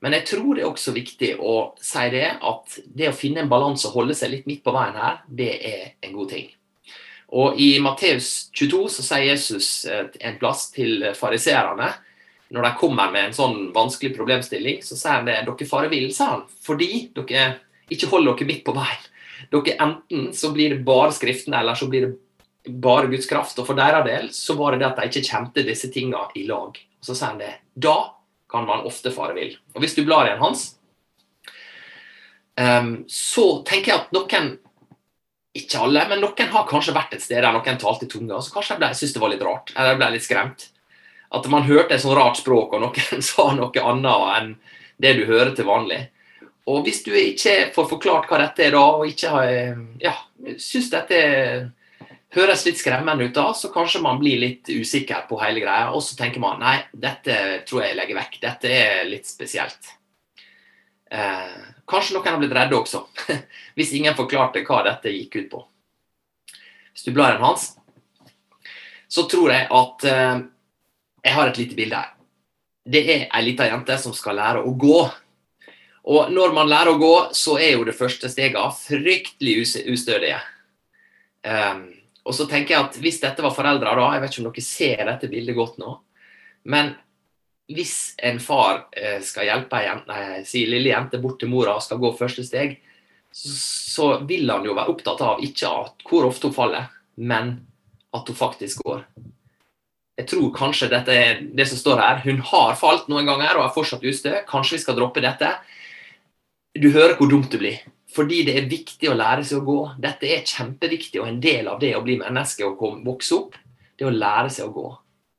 Men 0.00 0.14
jeg 0.16 0.28
tror 0.30 0.54
det 0.56 0.62
er 0.62 0.70
også 0.70 0.94
viktig 0.96 1.34
å 1.44 1.56
si 1.84 2.06
det, 2.14 2.28
at 2.40 2.78
det 2.96 3.10
å 3.10 3.16
finne 3.16 3.42
en 3.42 3.50
balanse 3.50 3.88
og 3.88 3.98
holde 3.98 4.16
seg 4.16 4.32
litt 4.32 4.46
midt 4.48 4.62
på 4.64 4.72
veien 4.72 4.96
her, 4.96 5.18
det 5.28 5.50
er 5.58 5.82
en 6.06 6.14
god 6.16 6.30
ting. 6.32 6.46
Og 7.36 7.58
I 7.60 7.74
Matteus 7.84 8.48
22 8.56 8.86
så 8.96 9.04
sier 9.06 9.28
Jesus 9.28 9.68
en 9.86 10.38
plass 10.40 10.70
til 10.74 11.10
fariseerne 11.18 11.90
når 12.50 12.66
de 12.66 12.70
kommer 12.80 13.12
med 13.14 13.28
en 13.28 13.36
sånn 13.36 13.58
vanskelig 13.74 14.16
problemstilling, 14.16 14.80
så 14.82 14.96
sier 14.98 15.20
han 15.20 15.28
det 15.28 15.36
dere 15.46 15.68
farer 15.70 15.92
vill, 15.92 16.08
sa 16.14 16.32
han, 16.32 16.48
fordi 16.66 17.10
dere 17.14 17.44
ikke 17.94 18.08
holder 18.10 18.34
dere 18.34 18.48
midt 18.48 18.64
på 18.66 18.74
veien. 18.74 19.06
Dere 19.52 19.76
Enten 19.84 20.32
så 20.36 20.50
blir 20.54 20.74
det 20.74 20.82
bare 20.86 21.14
Skriftene, 21.14 21.60
eller 21.60 21.78
så 21.78 21.86
blir 21.90 22.08
det 22.08 22.10
bare 22.68 23.10
Guds 23.10 23.28
kraft. 23.30 23.58
Og 23.58 23.68
for 23.68 23.78
deres 23.78 24.06
del 24.06 24.30
så 24.36 24.56
var 24.58 24.74
det 24.74 24.82
det 24.82 24.90
at 24.90 25.00
de 25.00 25.10
ikke 25.10 25.28
kjente 25.28 25.66
disse 25.66 25.90
tingene 25.92 26.26
i 26.38 26.46
lag. 26.48 26.76
Og 26.76 27.04
Så 27.06 27.14
sier 27.14 27.32
han 27.32 27.40
det. 27.40 27.54
Da 27.74 28.14
kan 28.50 28.66
man 28.66 28.86
ofte 28.88 29.12
fare 29.14 29.36
vill. 29.36 29.54
Og 29.74 29.84
hvis 29.84 29.94
du 29.96 30.02
blar 30.04 30.26
igjen 30.26 30.42
hans, 30.42 30.74
um, 32.58 32.92
så 33.08 33.46
tenker 33.66 33.92
jeg 33.92 34.02
at 34.02 34.12
noen 34.16 34.56
ikke 35.56 35.80
alle, 35.82 36.04
men 36.10 36.20
noen 36.22 36.52
har 36.52 36.68
kanskje 36.68 36.94
vært 36.94 37.16
et 37.16 37.24
sted 37.24 37.42
der 37.42 37.54
noen 37.54 37.78
talte 37.80 38.06
i 38.06 38.10
tunga, 38.10 38.38
så 38.42 38.54
kanskje 38.54 38.78
de 38.78 38.90
syntes 38.94 39.16
det 39.16 39.22
var 39.22 39.32
litt 39.32 39.42
rart, 39.42 39.72
eller 39.74 39.98
ble 39.98 40.12
litt 40.14 40.26
skremt. 40.26 40.68
At 41.34 41.46
man 41.50 41.66
hørte 41.66 41.94
et 41.94 42.02
sånt 42.02 42.18
rart 42.18 42.38
språk, 42.38 42.74
og 42.74 42.84
noen 42.84 43.24
sa 43.30 43.50
noe 43.54 43.84
annet 43.92 44.30
enn 44.36 44.54
det 45.00 45.14
du 45.18 45.24
hører 45.30 45.54
til 45.56 45.66
vanlig. 45.66 46.04
Og 46.70 46.84
hvis 46.86 47.02
du 47.06 47.10
ikke 47.16 47.70
får 47.74 47.86
forklart 47.90 48.28
hva 48.30 48.42
dette 48.42 48.66
er 48.66 48.74
da, 48.76 48.84
og 48.98 49.08
ikke 49.08 49.30
har, 49.32 49.52
ja, 50.02 50.14
syns 50.60 50.90
dette 50.92 51.20
høres 52.34 52.64
litt 52.66 52.78
skremmende 52.78 53.26
ut 53.26 53.34
da, 53.34 53.48
så 53.56 53.72
kanskje 53.74 54.02
man 54.04 54.20
blir 54.20 54.38
litt 54.42 54.70
usikker 54.70 55.26
på 55.28 55.38
hele 55.42 55.62
greia. 55.62 55.90
Og 55.94 56.02
så 56.04 56.18
tenker 56.18 56.42
man 56.42 56.62
nei, 56.62 56.76
dette 56.92 57.62
tror 57.68 57.82
jeg 57.82 57.92
jeg 57.92 58.00
legger 58.00 58.20
vekk. 58.20 58.38
Dette 58.44 58.70
er 58.74 59.02
litt 59.08 59.26
spesielt. 59.28 59.96
Eh, 61.10 61.58
kanskje 61.90 62.14
noen 62.14 62.30
har 62.30 62.38
blitt 62.38 62.54
redde 62.54 62.78
også, 62.78 63.02
hvis 63.78 63.96
ingen 63.98 64.14
forklarte 64.18 64.62
hva 64.66 64.84
dette 64.86 65.14
gikk 65.14 65.40
ut 65.40 65.50
på. 65.56 65.64
Hvis 66.94 67.40
Hans, 67.40 67.66
så 69.10 69.26
tror 69.30 69.50
jeg 69.50 69.66
at 69.74 70.06
eh, 70.06 70.42
jeg 71.24 71.34
har 71.34 71.50
et 71.50 71.58
lite 71.58 71.78
bilde 71.78 71.98
her. 71.98 72.14
Det 72.90 73.02
er 73.04 73.26
ei 73.26 73.42
lita 73.44 73.66
jente 73.68 73.96
som 74.00 74.14
skal 74.16 74.38
lære 74.38 74.62
å 74.62 74.70
gå. 74.78 75.00
Og 76.10 76.30
når 76.32 76.54
man 76.56 76.70
lærer 76.70 76.94
å 76.94 77.00
gå, 77.00 77.14
så 77.36 77.58
er 77.60 77.74
jo 77.74 77.84
det 77.84 77.96
første 77.98 78.30
steget 78.32 78.78
fryktelig 78.80 79.58
ustødige. 79.92 80.38
Um, 81.44 81.99
og 82.30 82.36
så 82.36 82.46
tenker 82.46 82.76
jeg 82.76 82.86
at 82.86 82.98
Hvis 83.02 83.20
dette 83.22 83.42
var 83.42 83.54
foreldre, 83.54 83.94
da, 83.98 84.08
jeg 84.14 84.22
vet 84.22 84.34
ikke 84.34 84.42
om 84.44 84.50
dere 84.50 84.66
ser 84.66 85.00
dette 85.08 85.30
bildet 85.30 85.58
godt 85.58 85.80
nå, 85.82 85.96
men 86.70 86.94
hvis 87.70 88.14
en 88.26 88.40
far 88.42 88.86
eh, 88.98 89.20
skal 89.22 89.46
hjelpe 89.46 89.78
ei 89.78 90.44
si 90.46 90.64
lille 90.66 90.90
jente 90.90 91.20
bort 91.22 91.38
til 91.42 91.50
mora 91.50 91.76
og 91.78 91.84
skal 91.84 92.00
gå 92.02 92.10
første 92.18 92.42
steg, 92.46 92.78
så, 93.30 93.52
så 93.54 94.08
vil 94.26 94.50
han 94.50 94.66
jo 94.66 94.74
være 94.74 94.90
opptatt 94.90 95.22
av 95.22 95.44
ikke 95.46 95.70
at 95.70 96.06
hvor 96.08 96.26
ofte 96.26 96.50
hun 96.50 96.56
faller, 96.56 96.88
men 97.14 97.52
at 98.16 98.26
hun 98.26 98.38
faktisk 98.38 98.82
går. 98.86 99.04
Jeg 100.18 100.28
tror 100.32 100.50
kanskje 100.52 100.90
dette 100.90 101.14
er 101.14 101.38
det 101.56 101.66
som 101.70 101.78
står 101.80 102.02
her. 102.02 102.18
Hun 102.26 102.42
har 102.50 102.74
falt 102.76 103.06
noen 103.08 103.28
ganger 103.28 103.56
og 103.56 103.64
er 103.64 103.72
fortsatt 103.72 104.04
ustø. 104.04 104.34
Kanskje 104.48 104.76
vi 104.76 104.82
skal 104.82 104.98
droppe 104.98 105.22
dette. 105.24 105.54
Du 106.76 106.90
hører 106.92 107.16
hvor 107.16 107.30
dumt 107.30 107.48
det 107.54 107.60
blir. 107.62 107.78
Fordi 108.10 108.42
det 108.46 108.56
er 108.58 108.70
viktig 108.70 109.10
å 109.10 109.16
lære 109.16 109.44
seg 109.46 109.60
å 109.60 109.66
gå. 109.66 109.80
Dette 110.02 110.26
er 110.26 110.46
kjempeviktig, 110.46 111.20
og 111.22 111.28
en 111.30 111.40
del 111.42 111.68
av 111.70 111.78
det 111.82 111.92
å 111.96 112.02
bli 112.04 112.18
menneske 112.18 112.66
og 112.66 113.02
vokse 113.06 113.36
opp, 113.36 113.58
det 113.98 114.08
å 114.08 114.14
lære 114.14 114.50
seg 114.50 114.66
å 114.66 114.74
gå. 114.74 114.86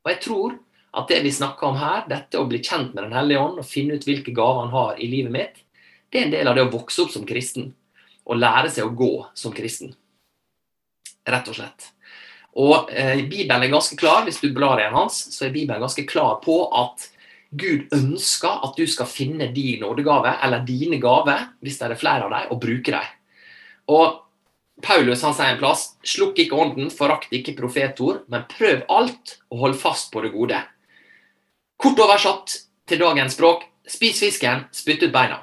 Og 0.02 0.12
jeg 0.12 0.22
tror 0.24 0.56
at 0.98 1.12
det 1.12 1.22
vi 1.26 1.34
snakker 1.36 1.68
om 1.68 1.80
her, 1.80 2.06
dette 2.10 2.40
å 2.40 2.48
bli 2.48 2.62
kjent 2.64 2.96
med 2.96 3.06
Den 3.06 3.16
hellige 3.16 3.44
ånd 3.44 3.62
og 3.62 3.68
finne 3.68 3.96
ut 3.96 4.08
hvilke 4.08 4.34
gaver 4.36 4.66
han 4.66 4.76
har 4.76 5.00
i 5.00 5.08
livet 5.12 5.36
mitt, 5.36 5.64
det 6.12 6.20
er 6.20 6.28
en 6.28 6.36
del 6.36 6.52
av 6.52 6.58
det 6.58 6.66
å 6.68 6.74
vokse 6.74 7.06
opp 7.06 7.14
som 7.14 7.28
kristen. 7.28 7.72
Og 8.28 8.40
lære 8.40 8.72
seg 8.72 8.88
å 8.88 8.96
gå 8.96 9.14
som 9.38 9.56
kristen. 9.56 9.94
Rett 11.28 11.48
og 11.48 11.58
slett. 11.58 11.92
Og 12.60 12.92
eh, 12.92 13.24
Bibelen 13.24 13.64
er 13.64 13.72
ganske 13.72 13.96
klar, 14.00 14.26
hvis 14.28 14.42
du 14.44 14.50
blar 14.54 14.80
i 14.80 14.84
den 14.84 14.96
hans, 14.96 15.22
så 15.32 15.48
er 15.48 15.56
Bibelen 15.56 15.84
ganske 15.84 16.04
klar 16.08 16.42
på 16.44 16.66
at 16.68 17.08
Gud 17.52 17.92
ønsker 17.92 18.66
at 18.66 18.78
du 18.80 18.86
skal 18.88 19.10
finne 19.12 19.50
din 19.52 19.82
nådegave, 19.84 20.38
eller 20.44 20.66
dine 20.68 21.00
gaver, 21.04 21.50
hvis 21.60 21.80
det 21.80 21.90
er 21.90 22.00
flere 22.00 22.28
av 22.28 22.32
dem, 22.32 22.52
og 22.54 22.62
bruke 22.64 22.94
dem. 22.94 23.10
Og 23.92 24.22
Paulus 24.82 25.24
han 25.26 25.36
sier 25.36 25.54
en 25.54 25.60
plass 25.62 25.92
slukk 26.08 26.40
ikke 26.42 26.58
ånden, 26.58 26.90
forakt 26.94 27.34
ikke 27.36 27.58
profetord, 27.58 28.24
men 28.32 28.48
prøv 28.50 28.86
alt 28.90 29.38
og 29.52 29.66
hold 29.66 29.76
fast 29.82 30.14
på 30.14 30.24
det 30.24 30.32
gode. 30.34 30.62
Kort 31.82 32.00
oversatt 32.00 32.56
til 32.88 33.02
dagens 33.02 33.36
språk 33.36 33.68
spis 33.88 34.20
fisken, 34.22 34.66
spytt 34.72 35.04
ut 35.04 35.14
beina. 35.14 35.42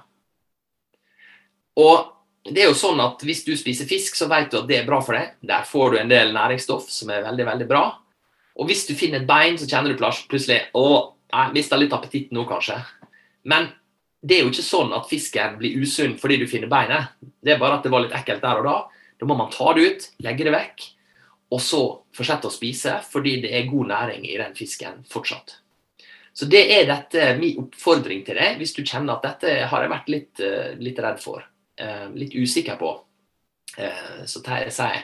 Og 1.79 2.15
det 2.49 2.65
er 2.65 2.71
jo 2.71 2.79
sånn 2.79 3.01
at 3.03 3.23
Hvis 3.23 3.45
du 3.45 3.53
spiser 3.59 3.89
fisk, 3.89 4.17
så 4.17 4.29
vet 4.31 4.51
du 4.51 4.61
at 4.63 4.69
det 4.69 4.81
er 4.81 4.87
bra 4.89 5.01
for 5.05 5.19
deg. 5.19 5.37
Der 5.45 5.67
får 5.69 5.91
du 5.91 5.99
en 6.01 6.11
del 6.11 6.33
næringsstoff 6.35 6.89
som 6.91 7.11
er 7.13 7.27
veldig 7.27 7.47
veldig 7.47 7.69
bra. 7.69 7.85
Og 8.59 8.67
hvis 8.67 8.87
du 8.89 8.95
finner 8.99 9.21
et 9.21 9.29
bein, 9.29 9.59
så 9.59 9.69
kjenner 9.69 9.93
du 9.93 10.01
plutselig 10.01 10.63
å, 10.75 11.15
jeg 11.29 11.55
mista 11.55 11.77
litt 11.77 11.93
appetitt 11.93 12.33
nå, 12.33 12.45
kanskje. 12.49 12.79
Men 13.49 13.69
det 14.21 14.39
er 14.39 14.45
jo 14.45 14.53
ikke 14.53 14.67
sånn 14.67 14.95
at 14.97 15.09
fisken 15.11 15.59
blir 15.61 15.79
usunn 15.83 16.17
fordi 16.19 16.41
du 16.41 16.47
finner 16.51 16.71
beinet. 16.71 17.15
Det 17.21 17.55
er 17.55 17.61
bare 17.61 17.79
at 17.79 17.87
det 17.87 17.93
var 17.93 18.05
litt 18.05 18.17
ekkelt 18.17 18.43
der 18.45 18.63
og 18.63 18.67
da. 18.67 18.77
Da 19.19 19.27
må 19.29 19.37
man 19.39 19.51
ta 19.53 19.73
det 19.75 19.85
ut, 19.85 20.09
legge 20.25 20.47
det 20.47 20.55
vekk, 20.55 20.85
og 21.55 21.63
så 21.63 21.81
fortsette 22.15 22.51
å 22.51 22.55
spise 22.55 22.99
fordi 23.09 23.39
det 23.45 23.55
er 23.57 23.71
god 23.71 23.91
næring 23.91 24.27
i 24.29 24.37
den 24.39 24.55
fisken 24.59 25.03
fortsatt. 25.11 25.59
Så 26.39 26.47
det 26.47 26.61
er 26.71 26.87
dette 26.87 27.33
min 27.39 27.65
oppfordring 27.65 28.21
til 28.27 28.39
deg, 28.39 28.61
hvis 28.61 28.77
du 28.77 28.85
kjenner 28.85 29.17
at 29.17 29.25
dette 29.27 29.55
har 29.71 29.83
jeg 29.83 29.91
vært 29.91 30.11
litt, 30.13 30.43
eh, 30.45 30.75
litt 30.79 30.99
redd 31.03 31.19
for. 31.19 31.43
Eh, 31.79 32.09
litt 32.15 32.35
usikker 32.35 32.79
på. 32.79 32.93
Eh, 33.77 34.23
så 34.27 34.43
sier 34.43 34.69
jeg 34.71 35.03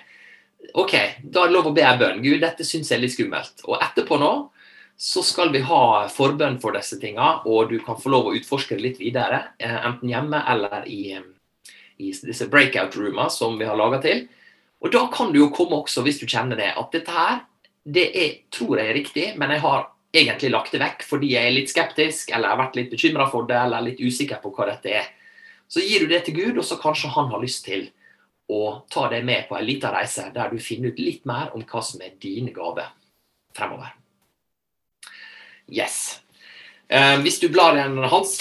OK, 0.75 0.95
da 1.21 1.43
er 1.43 1.51
det 1.51 1.57
lov 1.57 1.67
å 1.69 1.75
be 1.75 1.83
en 1.83 1.99
bønn. 1.99 2.23
Gud, 2.23 2.39
dette 2.41 2.65
syns 2.65 2.89
jeg 2.89 2.97
er 2.97 3.03
litt 3.03 3.13
skummelt. 3.13 3.65
Og 3.67 3.83
etterpå 3.83 4.17
nå 4.21 4.31
så 4.97 5.23
skal 5.27 5.51
vi 5.53 5.63
ha 5.67 6.07
forbønn 6.13 6.61
for 6.63 6.77
disse 6.77 6.99
tinga, 7.03 7.41
og 7.51 7.71
du 7.73 7.79
kan 7.83 7.99
få 8.01 8.13
lov 8.13 8.31
å 8.31 8.35
utforske 8.39 8.77
det 8.77 8.85
litt 8.85 9.01
videre. 9.03 9.41
Eh, 9.59 9.75
enten 9.89 10.11
hjemme 10.11 10.43
eller 10.51 10.87
i, 10.87 11.17
i 11.99 12.13
disse 12.15 12.47
breakout-rooma 12.51 13.27
som 13.31 13.59
vi 13.59 13.67
har 13.69 13.79
laga 13.79 14.01
til. 14.05 14.27
Og 14.85 14.93
da 14.93 15.07
kan 15.13 15.33
du 15.33 15.41
jo 15.41 15.51
komme 15.55 15.81
også, 15.81 16.05
hvis 16.07 16.21
du 16.23 16.29
kjenner 16.29 16.61
det, 16.61 16.71
at 16.79 16.95
dette 16.95 17.11
her, 17.11 17.43
det 17.85 18.07
er, 18.17 18.39
tror 18.55 18.79
jeg 18.79 18.91
er 18.91 18.97
riktig, 18.97 19.27
men 19.41 19.53
jeg 19.53 19.65
har 19.65 19.91
egentlig 20.15 20.53
lagt 20.55 20.73
det 20.73 20.81
vekk 20.81 21.03
fordi 21.09 21.33
jeg 21.35 21.49
er 21.49 21.57
litt 21.57 21.73
skeptisk, 21.73 22.31
eller 22.31 22.53
har 22.53 22.61
vært 22.63 22.79
litt 22.79 22.93
bekymra 22.93 23.27
for 23.33 23.49
det, 23.49 23.59
eller 23.59 23.85
litt 23.89 24.01
usikker 24.01 24.41
på 24.43 24.55
hva 24.55 24.71
dette 24.71 24.95
er. 25.03 25.11
Så 25.69 25.83
gir 25.83 26.05
du 26.05 26.13
det 26.13 26.23
til 26.27 26.39
Gud, 26.39 26.61
og 26.61 26.65
så 26.69 26.79
kanskje 26.81 27.13
han 27.17 27.33
har 27.33 27.43
lyst 27.43 27.65
til 27.67 27.89
å 28.53 28.85
ta 28.93 29.09
deg 29.11 29.25
med 29.27 29.49
på 29.49 29.57
en 29.57 29.67
liten 29.67 29.93
reise 29.93 30.29
der 30.35 30.53
du 30.53 30.61
finner 30.63 30.93
ut 30.93 31.01
litt 31.01 31.25
mer 31.29 31.51
om 31.57 31.65
hva 31.65 31.83
som 31.83 32.05
er 32.05 32.17
dine 32.21 32.53
gaver 32.55 32.93
fremover. 33.57 34.04
Yes. 35.71 36.21
Eh, 36.89 37.17
hvis 37.25 37.41
du 37.41 37.49
blar 37.53 37.77
igjen 37.77 37.99
hans, 38.11 38.37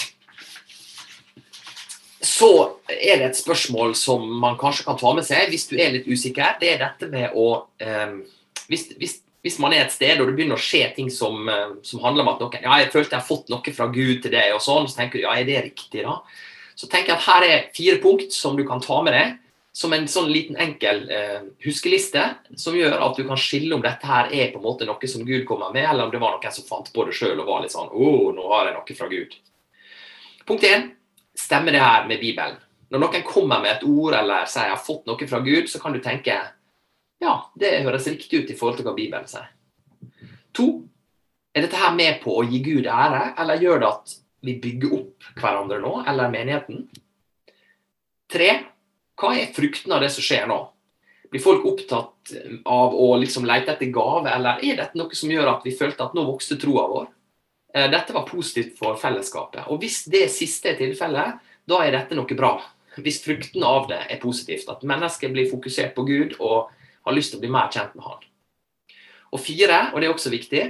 så 2.24 2.50
er 2.88 3.20
det 3.20 3.26
et 3.30 3.38
spørsmål 3.38 3.94
som 3.96 4.24
man 4.40 4.56
kanskje 4.60 4.86
kan 4.86 4.98
ta 5.00 5.12
med 5.16 5.26
seg 5.26 5.50
hvis 5.52 5.68
du 5.70 5.76
er 5.76 5.92
litt 5.94 6.08
usikker. 6.08 6.56
Det 6.60 6.72
er 6.72 6.80
dette 6.82 7.10
med 7.12 7.36
å 7.36 7.66
eh, 7.82 8.16
hvis, 8.68 8.88
hvis, 8.98 9.18
hvis, 9.44 9.60
man 9.60 9.76
er 9.76 9.84
et 9.84 9.94
sted 9.94 10.20
og 10.20 10.28
det 10.28 10.36
begynner 10.38 10.58
å 10.58 10.64
skje 10.64 10.86
ting 10.96 11.12
som, 11.12 11.44
eh, 11.48 11.76
som 11.84 12.02
handler 12.04 12.24
om 12.24 12.32
at 12.34 12.42
noen 12.44 12.64
ja, 12.64 12.80
jeg 12.82 12.92
følte 12.94 13.16
jeg 13.16 13.20
har 13.20 13.28
fått 13.28 13.52
noe 13.52 13.76
fra 13.76 13.88
Gud 13.92 14.24
til 14.24 14.34
deg, 14.34 14.56
og 14.56 14.64
sånn, 14.64 14.88
så 14.88 15.00
tenker 15.00 15.20
du 15.20 15.26
ja, 15.26 15.36
er 15.36 15.48
det 15.48 15.62
riktig, 15.70 16.04
da? 16.04 16.20
Så 16.74 16.88
tenker 16.90 17.14
jeg 17.14 17.20
at 17.20 17.28
her 17.28 17.46
er 17.46 17.66
fire 17.76 18.00
punkt 18.02 18.34
som 18.34 18.56
du 18.58 18.64
kan 18.66 18.82
ta 18.82 18.98
med 19.04 19.14
deg 19.14 19.36
som 19.74 19.92
en 19.92 20.04
sånn 20.06 20.28
liten 20.30 20.56
enkel 20.60 21.00
eh, 21.10 21.40
huskeliste 21.64 22.22
som 22.54 22.76
gjør 22.78 22.94
at 23.02 23.16
du 23.18 23.24
kan 23.26 23.40
skille 23.40 23.74
om 23.74 23.82
dette 23.82 24.06
her 24.06 24.30
er 24.30 24.52
på 24.52 24.60
en 24.60 24.66
måte 24.68 24.86
noe 24.86 25.08
som 25.10 25.24
Gud 25.26 25.42
kommer 25.48 25.72
med, 25.74 25.88
eller 25.90 26.06
om 26.06 26.12
det 26.12 26.20
var 26.22 26.36
noen 26.36 26.54
som 26.54 26.66
fant 26.68 26.92
på 26.94 27.06
det 27.08 27.16
sjøl 27.18 27.40
og 27.42 27.48
var 27.48 27.64
litt 27.64 27.74
sånn 27.74 27.90
Å, 27.90 28.04
oh, 28.06 28.28
nå 28.36 28.44
har 28.52 28.68
jeg 28.68 28.76
noe 28.76 28.96
fra 29.00 29.08
Gud. 29.10 29.34
Punkt 30.46 30.66
én 30.68 30.92
stemmer 31.34 31.74
det 31.74 31.82
her 31.82 32.06
med 32.06 32.22
Bibelen. 32.22 32.60
Når 32.94 33.02
noen 33.02 33.24
kommer 33.26 33.64
med 33.64 33.72
et 33.72 33.86
ord 33.88 34.14
eller 34.14 34.46
sier 34.46 34.68
'jeg 34.68 34.76
har 34.76 34.84
fått 34.86 35.06
noe 35.10 35.26
fra 35.26 35.40
Gud', 35.42 35.66
så 35.66 35.80
kan 35.82 35.92
du 35.92 35.98
tenke 35.98 36.38
ja, 37.18 37.34
det 37.58 37.82
høres 37.82 38.06
riktig 38.06 38.44
ut 38.44 38.50
i 38.50 38.56
forhold 38.58 38.76
til 38.78 38.86
hva 38.86 38.94
Bibelen 38.94 39.26
sier. 39.26 39.48
To, 40.54 40.84
er 41.54 41.64
dette 41.64 41.80
her 41.80 41.94
med 41.94 42.20
på 42.22 42.30
å 42.30 42.44
gi 42.46 42.60
Gud 42.62 42.86
ære, 42.86 43.34
eller 43.38 43.62
gjør 43.62 43.80
det 43.80 43.88
at 43.88 44.14
vi 44.44 44.54
bygger 44.60 44.94
opp 45.00 45.28
hverandre 45.40 45.80
nå, 45.82 46.04
eller 46.06 46.30
menigheten? 46.30 46.86
Tre, 48.30 48.50
hva 49.20 49.34
er 49.38 49.52
frukten 49.54 49.92
av 49.94 50.02
det 50.02 50.10
som 50.14 50.24
skjer 50.24 50.48
nå? 50.50 50.58
Blir 51.30 51.42
folk 51.42 51.64
opptatt 51.66 52.32
av 52.70 52.94
å 52.94 53.14
liksom 53.18 53.46
lete 53.48 53.74
etter 53.74 53.90
gave, 53.94 54.30
eller 54.30 54.62
er 54.62 54.78
dette 54.78 54.98
noe 54.98 55.16
som 55.18 55.32
gjør 55.32 55.50
at 55.56 55.66
vi 55.66 55.74
følte 55.74 56.06
at 56.06 56.14
nå 56.14 56.26
vokste 56.26 56.58
troa 56.60 56.86
vår? 56.90 57.08
Eh, 57.74 57.88
dette 57.90 58.14
var 58.14 58.28
positivt 58.28 58.78
for 58.78 58.98
fellesskapet. 59.00 59.66
Og 59.70 59.80
Hvis 59.82 60.04
det 60.10 60.28
siste 60.30 60.72
er 60.72 60.78
tilfellet, 60.78 61.40
da 61.66 61.80
er 61.82 61.96
dette 61.96 62.14
noe 62.14 62.38
bra. 62.38 62.56
Hvis 62.94 63.22
frukten 63.24 63.64
av 63.66 63.88
det 63.90 64.04
er 64.06 64.22
positivt, 64.22 64.68
at 64.70 64.86
mennesket 64.86 65.32
blir 65.34 65.50
fokusert 65.50 65.94
på 65.96 66.04
Gud 66.06 66.36
og 66.38 66.70
har 67.04 67.16
lyst 67.16 67.34
til 67.34 67.40
å 67.40 67.42
bli 67.42 67.50
mer 67.50 67.72
kjent 67.74 67.96
med 67.98 68.06
Han. 68.06 68.22
Og 69.34 69.42
fire, 69.42 69.90
og 69.92 69.98
det 69.98 70.06
er 70.06 70.14
også 70.14 70.30
viktig, 70.30 70.64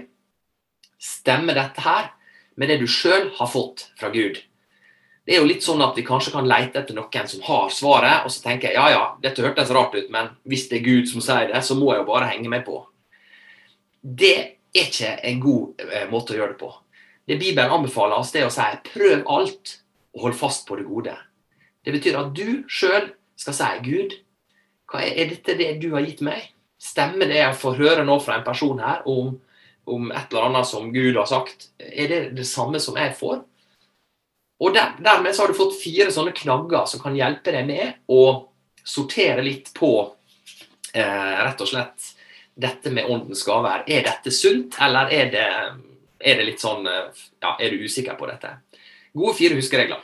stemmer 0.97 1.59
dette 1.59 1.85
her 1.85 2.15
med 2.57 2.71
det 2.73 2.81
du 2.81 2.87
sjøl 2.89 3.29
har 3.37 3.51
fått 3.51 3.91
fra 4.01 4.09
Gud? 4.15 4.41
Det 5.25 5.35
er 5.35 5.41
jo 5.41 5.49
litt 5.49 5.65
sånn 5.65 5.81
at 5.81 5.97
vi 5.97 6.05
kanskje 6.05 6.35
kan 6.35 6.49
leite 6.49 6.83
etter 6.83 6.97
noen 6.97 7.29
som 7.31 7.45
har 7.47 7.71
svaret, 7.73 8.27
og 8.27 8.33
så 8.33 8.43
tenker 8.45 8.69
jeg 8.69 8.77
ja 8.77 8.91
ja, 8.93 9.05
dette 9.23 9.45
hørtes 9.45 9.73
rart 9.73 9.97
ut, 9.97 10.11
men 10.13 10.29
hvis 10.45 10.67
det 10.69 10.81
er 10.81 10.85
Gud 10.85 11.09
som 11.09 11.25
sier 11.25 11.49
det, 11.49 11.63
så 11.65 11.77
må 11.79 11.93
jeg 11.93 12.03
jo 12.03 12.09
bare 12.11 12.29
henge 12.29 12.51
meg 12.53 12.67
på. 12.67 12.83
Det 14.05 14.35
er 14.37 14.51
ikke 14.85 15.15
en 15.25 15.41
god 15.41 15.87
eh, 15.87 16.05
måte 16.11 16.35
å 16.35 16.37
gjøre 16.37 16.53
det 16.53 16.61
på. 16.61 16.69
Det 17.25 17.39
Bibelen 17.41 17.73
anbefaler 17.73 18.19
oss, 18.19 18.35
det 18.35 18.43
er 18.43 18.51
å 18.51 18.53
si 18.53 18.67
prøv 18.91 19.25
alt 19.33 19.79
og 20.15 20.27
hold 20.27 20.37
fast 20.37 20.69
på 20.69 20.77
det 20.77 20.85
gode. 20.91 21.15
Det 21.85 21.95
betyr 21.95 22.21
at 22.21 22.37
du 22.37 22.65
sjøl 22.69 23.09
skal 23.41 23.57
si 23.57 23.71
Gud, 23.87 24.19
er, 24.95 25.25
dette 25.33 25.57
det 25.59 25.71
du 25.83 25.89
har 25.97 26.05
gitt 26.05 26.21
meg? 26.23 26.53
Stemmer 26.79 27.31
det 27.31 27.41
jeg 27.41 27.57
får 27.59 27.81
høre 27.81 28.05
nå 28.05 28.19
fra 28.23 28.37
en 28.37 28.45
person 28.47 28.79
her 28.83 29.01
om, 29.11 29.33
om 29.89 30.13
et 30.13 30.29
eller 30.29 30.51
annet 30.51 30.69
som 30.69 30.93
Gud 30.93 31.17
har 31.17 31.27
sagt? 31.31 31.71
Er 31.81 32.13
det 32.13 32.21
det 32.37 32.47
samme 32.47 32.79
som 32.83 33.01
jeg 33.01 33.17
får? 33.17 33.41
Og 34.65 34.73
der, 34.73 34.95
Dermed 35.05 35.35
så 35.37 35.45
har 35.45 35.53
du 35.53 35.59
fått 35.59 35.77
fire 35.77 36.09
sånne 36.15 36.33
knagger 36.37 36.87
som 36.89 37.03
kan 37.03 37.17
hjelpe 37.19 37.53
deg 37.53 37.67
med 37.69 37.99
å 38.09 38.49
sortere 38.85 39.45
litt 39.45 39.71
på 39.77 39.91
eh, 40.95 41.37
rett 41.45 41.61
og 41.61 41.69
slett 41.69 42.13
dette 42.55 42.93
med 42.95 43.11
åndens 43.11 43.43
gaver. 43.45 43.85
Er 43.91 44.07
dette 44.07 44.33
sunt, 44.33 44.79
eller 44.85 45.13
er 45.13 45.33
det, 45.33 45.49
er 46.23 46.39
det 46.39 46.49
litt 46.49 46.63
sånn 46.63 46.87
eh, 46.89 47.25
Ja, 47.43 47.57
er 47.59 47.75
du 47.75 47.85
usikker 47.85 48.17
på 48.17 48.29
dette? 48.31 48.57
Gode 49.15 49.37
fire 49.39 49.59
huskeregler. 49.59 50.01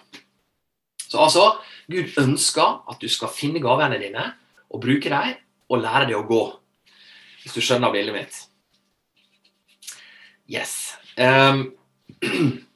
Så 1.10 1.18
altså, 1.18 1.46
Gud 1.90 2.12
ønsker 2.20 2.84
at 2.90 3.00
du 3.00 3.08
skal 3.10 3.32
finne 3.34 3.62
gavene 3.62 3.98
dine 4.02 4.28
og 4.70 4.82
bruke 4.84 5.10
dem, 5.10 5.38
og 5.70 5.82
lære 5.82 6.10
deg 6.10 6.18
å 6.18 6.26
gå. 6.26 6.44
Hvis 7.42 7.56
du 7.56 7.62
skjønner 7.64 7.92
bildet 7.94 8.14
mitt. 8.14 8.36
Yes. 10.50 10.74
Um, 11.16 11.72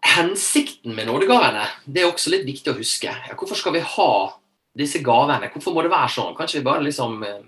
hensikten 0.00 0.94
med 0.96 1.08
nådegavene 1.10 1.66
det 1.84 2.02
er 2.02 2.10
også 2.10 2.32
litt 2.32 2.46
viktig 2.48 2.72
å 2.72 2.78
huske. 2.78 3.12
Ja, 3.12 3.36
hvorfor 3.36 3.58
skal 3.58 3.76
vi 3.76 3.84
ha 3.84 4.12
disse 4.76 5.02
gavene? 5.04 5.50
Hvorfor 5.52 5.74
må 5.76 5.84
det 5.84 5.92
være 5.92 6.12
sånn? 6.14 6.34
Kan 6.38 6.50
vi 6.52 6.64
bare 6.66 6.86
liksom 6.86 7.22
eh, 7.26 7.40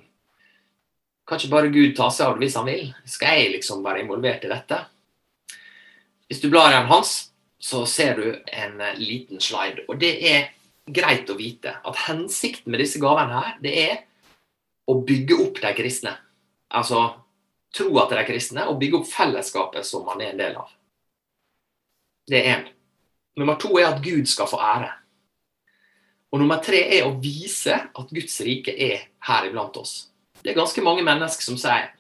Kan 1.29 1.39
ikke 1.39 1.53
bare 1.53 1.71
Gud 1.71 1.93
ta 1.97 2.09
seg 2.11 2.27
av 2.27 2.37
det 2.37 2.49
hvis 2.49 2.57
han 2.59 2.67
vil? 2.67 2.89
Skal 3.09 3.39
jeg 3.39 3.53
liksom 3.55 3.85
være 3.85 4.03
involvert 4.03 4.43
i 4.45 4.51
dette? 4.51 4.81
Hvis 6.27 6.43
du 6.43 6.49
blar 6.51 6.73
i 6.73 6.81
en 6.81 6.91
hans, 6.91 7.13
så 7.63 7.85
ser 7.87 8.19
du 8.19 8.27
en 8.51 8.81
eh, 8.83 8.99
liten 8.99 9.41
slide. 9.41 9.87
Og 9.89 10.01
det 10.03 10.17
er 10.29 10.51
greit 10.91 11.31
å 11.31 11.39
vite 11.39 11.77
at 11.79 12.05
hensikten 12.09 12.75
med 12.75 12.83
disse 12.83 13.01
gavene 13.01 13.39
her, 13.39 13.57
det 13.63 13.75
er 13.85 13.97
å 14.91 14.99
bygge 15.07 15.39
opp 15.45 15.63
de 15.63 15.71
kristne. 15.79 16.17
Altså 16.75 17.05
tro 17.73 17.93
til 17.95 18.19
de 18.19 18.25
kristne 18.29 18.67
og 18.69 18.81
bygge 18.81 18.99
opp 18.99 19.09
fellesskapet 19.09 19.87
som 19.87 20.05
man 20.09 20.21
er 20.21 20.35
en 20.35 20.43
del 20.43 20.59
av. 20.59 20.73
Det 22.29 22.39
er 22.39 22.51
én. 22.57 22.67
Nummer 23.37 23.57
to 23.61 23.73
er 23.81 23.89
at 23.89 24.03
Gud 24.05 24.29
skal 24.29 24.51
få 24.51 24.61
ære. 24.61 24.91
Og 26.33 26.41
nummer 26.41 26.61
tre 26.65 26.81
er 26.97 27.07
å 27.07 27.17
vise 27.21 27.75
at 27.75 28.13
Guds 28.13 28.39
rike 28.45 28.73
er 28.73 29.09
her 29.29 29.49
iblant 29.49 29.77
oss. 29.77 30.09
Det 30.43 30.53
er 30.53 30.59
ganske 30.59 30.85
mange 30.85 31.05
mennesker 31.05 31.45
som 31.45 31.59
sier 31.61 31.91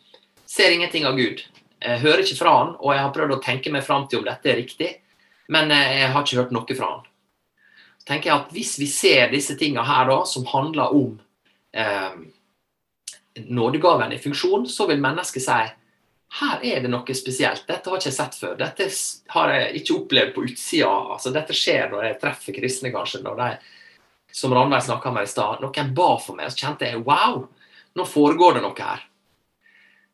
ser 0.48 0.72
ingenting 0.74 1.06
av 1.08 1.16
Gud. 1.16 1.40
Jeg 1.82 2.00
hører 2.02 2.22
ikke 2.22 2.38
fra 2.38 2.52
han, 2.58 2.74
og 2.78 2.92
jeg 2.94 3.02
har 3.02 3.14
prøvd 3.14 3.36
å 3.36 3.42
tenke 3.42 3.72
meg 3.72 3.84
fram 3.86 4.04
til 4.08 4.20
om 4.20 4.26
dette 4.26 4.50
er 4.50 4.58
riktig, 4.60 4.90
men 5.52 5.72
jeg 5.72 6.10
har 6.12 6.24
ikke 6.24 6.38
hørt 6.38 6.52
noe 6.54 6.76
fra 6.76 6.90
han. 6.90 7.06
Så 7.98 8.08
tenker 8.10 8.30
jeg 8.30 8.38
at 8.38 8.52
Hvis 8.54 8.76
vi 8.80 8.88
ser 8.90 9.30
disse 9.32 9.56
tingene 9.58 9.84
her 9.86 10.08
da, 10.10 10.22
som 10.28 10.46
handler 10.50 10.94
om 10.96 11.20
eh, 11.72 12.16
nådegaven 13.48 14.12
i 14.12 14.20
funksjon, 14.20 14.66
så 14.68 14.88
vil 14.90 15.02
mennesket 15.02 15.44
si 15.44 15.60
her 16.32 16.64
er 16.64 16.80
det 16.80 16.88
noe 16.88 17.14
spesielt. 17.14 17.66
Dette 17.68 17.90
har 17.90 17.98
jeg 17.98 18.06
ikke 18.06 18.16
sett 18.16 18.36
før. 18.40 18.54
Dette 18.56 18.88
har 19.34 19.52
jeg 19.52 19.82
ikke 19.82 19.96
opplevd 19.98 20.30
på 20.32 20.44
utsida. 20.48 20.92
Altså, 21.12 21.32
dette 21.34 21.56
skjer 21.56 21.90
når 21.92 22.06
jeg 22.06 22.18
treffer 22.22 22.56
kristne, 22.56 22.92
kanskje. 22.94 23.20
når 23.26 23.36
de, 23.40 23.48
Som 24.32 24.54
Ranveig 24.56 24.86
snakka 24.86 25.12
med 25.12 25.28
i 25.28 25.32
stad. 25.32 25.60
Noen 25.60 25.92
ba 25.94 26.16
for 26.16 26.38
meg, 26.38 26.48
så 26.48 26.64
kjente 26.64 26.88
jeg 26.88 27.04
wow, 27.04 27.44
nå 27.94 28.06
foregår 28.08 28.56
det 28.56 28.64
noe 28.64 28.78
her. 28.78 29.04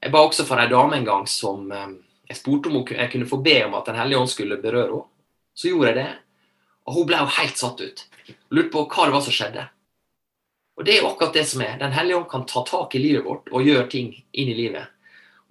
Jeg 0.03 0.15
ba 0.15 0.25
også 0.27 0.47
for 0.47 0.59
ei 0.59 0.67
dame 0.71 0.99
en 0.99 1.07
gang 1.07 1.25
som 1.27 1.71
eh, 1.73 1.89
Jeg 2.29 2.37
spurte 2.39 2.69
om 2.69 2.83
jeg 2.87 3.11
kunne 3.11 3.27
få 3.27 3.39
be 3.43 3.65
om 3.65 3.75
at 3.75 3.87
Den 3.87 3.97
hellige 3.99 4.19
ånd 4.19 4.31
skulle 4.31 4.61
berøre 4.63 4.91
henne. 4.91 5.07
Så 5.55 5.71
gjorde 5.71 5.89
jeg 5.89 5.97
det. 5.97 6.11
Og 6.87 6.95
hun 6.95 7.07
ble 7.07 7.23
jo 7.23 7.33
helt 7.39 7.59
satt 7.59 7.81
ut. 7.81 8.05
Lurte 8.51 8.71
på 8.75 8.85
hva 8.85 9.07
det 9.07 9.15
var 9.15 9.23
som 9.23 9.35
skjedde. 9.35 9.65
Og 10.79 10.85
det 10.87 10.93
er 10.95 11.03
jo 11.03 11.09
akkurat 11.09 11.35
det 11.35 11.47
som 11.47 11.63
er. 11.63 11.79
Den 11.79 11.95
hellige 11.95 12.19
ånd 12.19 12.29
kan 12.31 12.47
ta 12.47 12.63
tak 12.67 12.95
i 12.95 13.03
livet 13.03 13.25
vårt 13.27 13.51
og 13.51 13.67
gjøre 13.67 13.91
ting 13.91 14.13
inn 14.15 14.51
i 14.51 14.55
livet 14.55 14.98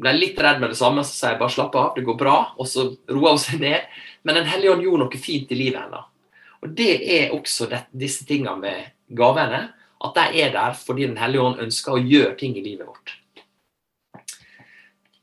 ble 0.01 0.13
litt 0.13 0.39
redd 0.39 0.61
med 0.61 0.71
det 0.71 0.77
samme, 0.79 1.03
så 1.05 1.13
sier 1.13 1.33
jeg 1.33 1.41
bare 1.41 1.53
slapp 1.53 1.75
av, 1.79 1.89
det 1.95 2.05
går 2.05 2.17
bra. 2.19 2.37
Og 2.57 2.69
så 2.69 2.85
roa 3.09 3.33
hun 3.33 3.41
seg 3.41 3.63
ned. 3.63 3.87
Men 4.27 4.39
Den 4.41 4.49
hellige 4.49 4.75
ånd 4.75 4.85
gjorde 4.85 5.05
noe 5.05 5.21
fint 5.21 5.51
i 5.51 5.57
livet 5.57 5.81
hennes. 5.81 6.13
Og 6.61 6.73
det 6.77 6.93
er 7.17 7.33
også 7.35 7.69
det, 7.71 7.83
disse 7.93 8.25
tingene 8.27 8.57
med 8.61 8.93
gavene. 9.17 9.67
At 10.03 10.17
de 10.17 10.41
er 10.43 10.53
der 10.53 10.77
fordi 10.77 11.07
Den 11.07 11.17
hellige 11.17 11.43
ånd 11.43 11.61
ønsker 11.65 11.95
å 11.95 12.01
gjøre 12.01 12.35
ting 12.37 12.57
i 12.57 12.65
livet 12.65 12.87
vårt. 12.87 13.15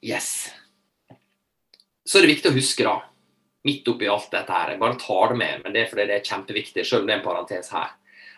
Yes. 0.04 0.50
Så 2.04 2.18
er 2.18 2.26
det 2.26 2.34
viktig 2.34 2.50
å 2.50 2.56
huske, 2.58 2.84
da, 2.84 2.98
midt 3.64 3.86
oppi 3.88 4.08
alt 4.12 4.28
dette 4.34 4.52
her 4.52 4.74
Jeg 4.74 4.80
bare 4.82 5.00
tar 5.00 5.32
det 5.32 5.38
med, 5.40 5.62
men 5.64 5.72
det 5.72 5.84
er 5.84 5.88
fordi 5.88 6.08
det 6.10 6.18
er 6.18 6.26
kjempeviktig, 6.28 6.84
selv 6.84 7.04
om 7.04 7.08
det 7.08 7.14
er 7.14 7.22
en 7.22 7.24
parentes 7.24 7.70
her, 7.72 7.94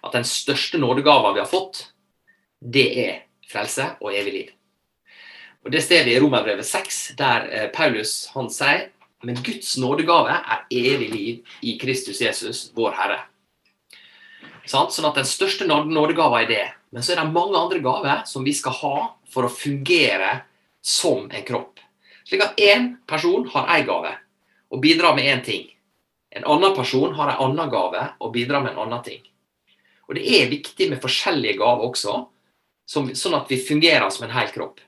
at 0.07 0.15
den 0.15 0.29
største 0.29 0.79
nådegaven 0.79 1.35
vi 1.35 1.43
har 1.43 1.51
fått, 1.51 1.89
det 2.63 2.87
er 3.03 3.17
frelse 3.51 3.89
og 3.99 4.15
evig 4.15 4.37
liv. 4.37 4.56
Og 5.67 5.73
Det 5.75 5.83
ser 5.83 6.05
vi 6.07 6.15
i 6.15 6.21
Romerbrevet 6.23 6.67
6, 6.67 7.17
der 7.19 7.49
eh, 7.51 7.71
Paulus 7.75 8.29
han 8.37 8.47
sier 8.55 8.87
men 9.27 9.39
Guds 9.43 9.73
nådegave 9.81 10.35
er 10.37 10.67
evig 10.71 11.09
liv 11.11 11.57
i 11.67 11.73
Kristus 11.81 12.21
Jesus, 12.23 12.69
vår 12.77 12.93
Herre. 12.95 13.17
Sånn 14.67 15.09
at 15.09 15.19
Den 15.19 15.27
største 15.27 15.67
nådegava 15.67 16.43
er 16.45 16.51
det. 16.51 16.67
Men 16.95 17.03
så 17.03 17.15
er 17.15 17.23
det 17.23 17.33
mange 17.35 17.59
andre 17.59 17.81
gaver 17.83 18.23
som 18.29 18.45
vi 18.47 18.55
skal 18.55 18.77
ha 18.79 18.97
for 19.31 19.47
å 19.47 19.53
fungere 19.53 20.45
som 20.79 21.27
en 21.31 21.47
kropp. 21.47 21.81
Slik 22.27 22.45
at 22.45 22.63
én 22.63 22.93
person 23.07 23.47
har 23.51 23.71
én 23.75 23.87
gave 23.89 24.15
og 24.71 24.83
bidrar 24.83 25.17
med 25.19 25.27
én 25.27 25.43
ting. 25.43 25.67
En 26.31 26.47
annen 26.47 26.75
person 26.77 27.15
har 27.15 27.33
en 27.33 27.43
annen 27.49 27.71
gave 27.71 28.09
og 28.21 28.33
bidrar 28.35 28.63
med 28.63 28.75
en 28.75 28.87
annen 28.87 29.03
ting. 29.03 29.23
Og 30.07 30.15
Det 30.15 30.23
er 30.23 30.51
viktig 30.51 30.91
med 30.91 31.03
forskjellige 31.03 31.59
gaver 31.59 31.91
også, 31.91 32.27
sånn 32.87 33.35
at 33.35 33.51
vi 33.51 33.59
fungerer 33.59 34.11
som 34.11 34.29
en 34.29 34.37
hel 34.37 34.53
kropp. 34.55 34.79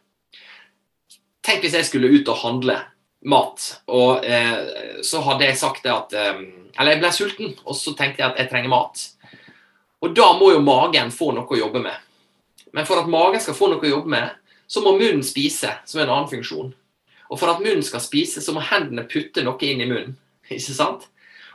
Tenk 1.48 1.62
hvis 1.64 1.78
jeg 1.78 1.88
skulle 1.88 2.10
ut 2.12 2.28
og 2.28 2.42
handle 2.42 2.74
mat, 3.28 3.62
og 3.88 4.24
eh, 4.26 5.00
så 5.04 5.22
hadde 5.24 5.46
jeg 5.46 5.56
sagt 5.58 5.86
det 5.86 5.94
at 5.94 6.12
eh, 6.12 6.42
Eller 6.78 6.94
jeg 6.94 7.00
ble 7.00 7.12
sulten, 7.14 7.54
og 7.64 7.74
så 7.74 7.94
tenkte 7.96 8.20
jeg 8.20 8.28
at 8.28 8.42
jeg 8.42 8.50
trenger 8.52 8.70
mat. 8.70 9.00
Og 10.04 10.12
da 10.14 10.28
må 10.38 10.52
jo 10.52 10.60
magen 10.62 11.08
få 11.10 11.32
noe 11.34 11.48
å 11.48 11.58
jobbe 11.58 11.80
med. 11.82 12.04
Men 12.76 12.86
for 12.86 13.00
at 13.00 13.08
magen 13.10 13.40
skal 13.42 13.56
få 13.56 13.70
noe 13.72 13.82
å 13.82 13.94
jobbe 13.96 14.12
med, 14.12 14.36
så 14.68 14.82
må 14.84 14.92
munnen 14.98 15.24
spise, 15.24 15.72
som 15.88 15.98
er 15.98 16.04
en 16.04 16.12
annen 16.18 16.30
funksjon. 16.30 16.68
Og 17.32 17.40
for 17.40 17.50
at 17.50 17.64
munnen 17.64 17.82
skal 17.82 18.04
spise, 18.04 18.44
så 18.44 18.52
må 18.54 18.62
hendene 18.68 19.08
putte 19.08 19.42
noe 19.42 19.58
inn 19.64 19.80
i 19.82 19.88
munnen. 19.88 20.14
Ikke 20.52 20.76
sant? 20.76 21.08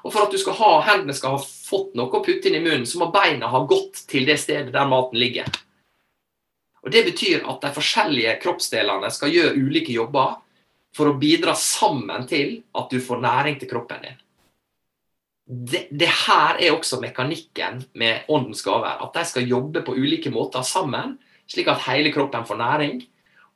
Og 0.04 0.12
for 0.12 0.26
at 0.26 0.36
skal 0.42 0.58
ha, 0.58 0.72
hendene 0.90 1.16
skal 1.16 1.38
ha 1.38 1.44
fått 1.44 1.94
noe 1.96 2.12
å 2.12 2.26
putte 2.26 2.50
inn 2.50 2.58
i 2.60 2.66
munnen, 2.66 2.90
så 2.90 3.00
må 3.00 3.14
beina 3.14 3.54
ha 3.54 3.64
gått 3.70 4.04
til 4.10 4.26
det 4.28 4.42
stedet 4.42 4.74
der 4.74 4.90
maten 4.90 5.22
ligger. 5.22 5.48
Og 6.84 6.92
Det 6.92 7.04
betyr 7.08 7.46
at 7.48 7.62
de 7.64 7.72
forskjellige 7.74 8.34
kroppsdelene 8.44 9.12
skal 9.14 9.32
gjøre 9.32 9.56
ulike 9.56 9.94
jobber 9.96 10.36
for 10.94 11.10
å 11.10 11.18
bidra 11.18 11.56
sammen 11.58 12.28
til 12.30 12.60
at 12.78 12.92
du 12.92 13.00
får 13.02 13.24
næring 13.24 13.58
til 13.60 13.72
kroppen 13.72 14.04
din. 14.04 14.20
Det, 15.44 15.88
det 15.92 16.10
her 16.28 16.60
er 16.60 16.76
også 16.76 17.02
mekanikken 17.02 17.82
med 18.00 18.30
åndens 18.32 18.64
gaver. 18.64 19.00
At 19.04 19.16
de 19.16 19.26
skal 19.28 19.48
jobbe 19.48 19.84
på 19.84 19.96
ulike 19.96 20.32
måter 20.32 20.64
sammen, 20.68 21.18
slik 21.50 21.72
at 21.72 21.84
hele 21.88 22.14
kroppen 22.14 22.46
får 22.48 22.60
næring, 22.60 23.02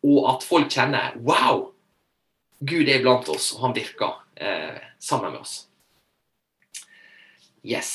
og 0.07 0.19
at 0.33 0.45
folk 0.47 0.71
kjenner 0.71 1.15
Wow! 1.19 1.71
Gud 2.59 2.89
er 2.89 3.03
blant 3.03 3.27
oss, 3.29 3.51
og 3.53 3.67
han 3.67 3.75
virker 3.75 4.15
eh, 4.41 4.79
sammen 4.99 5.35
med 5.35 5.43
oss. 5.43 5.67
Yes. 7.67 7.91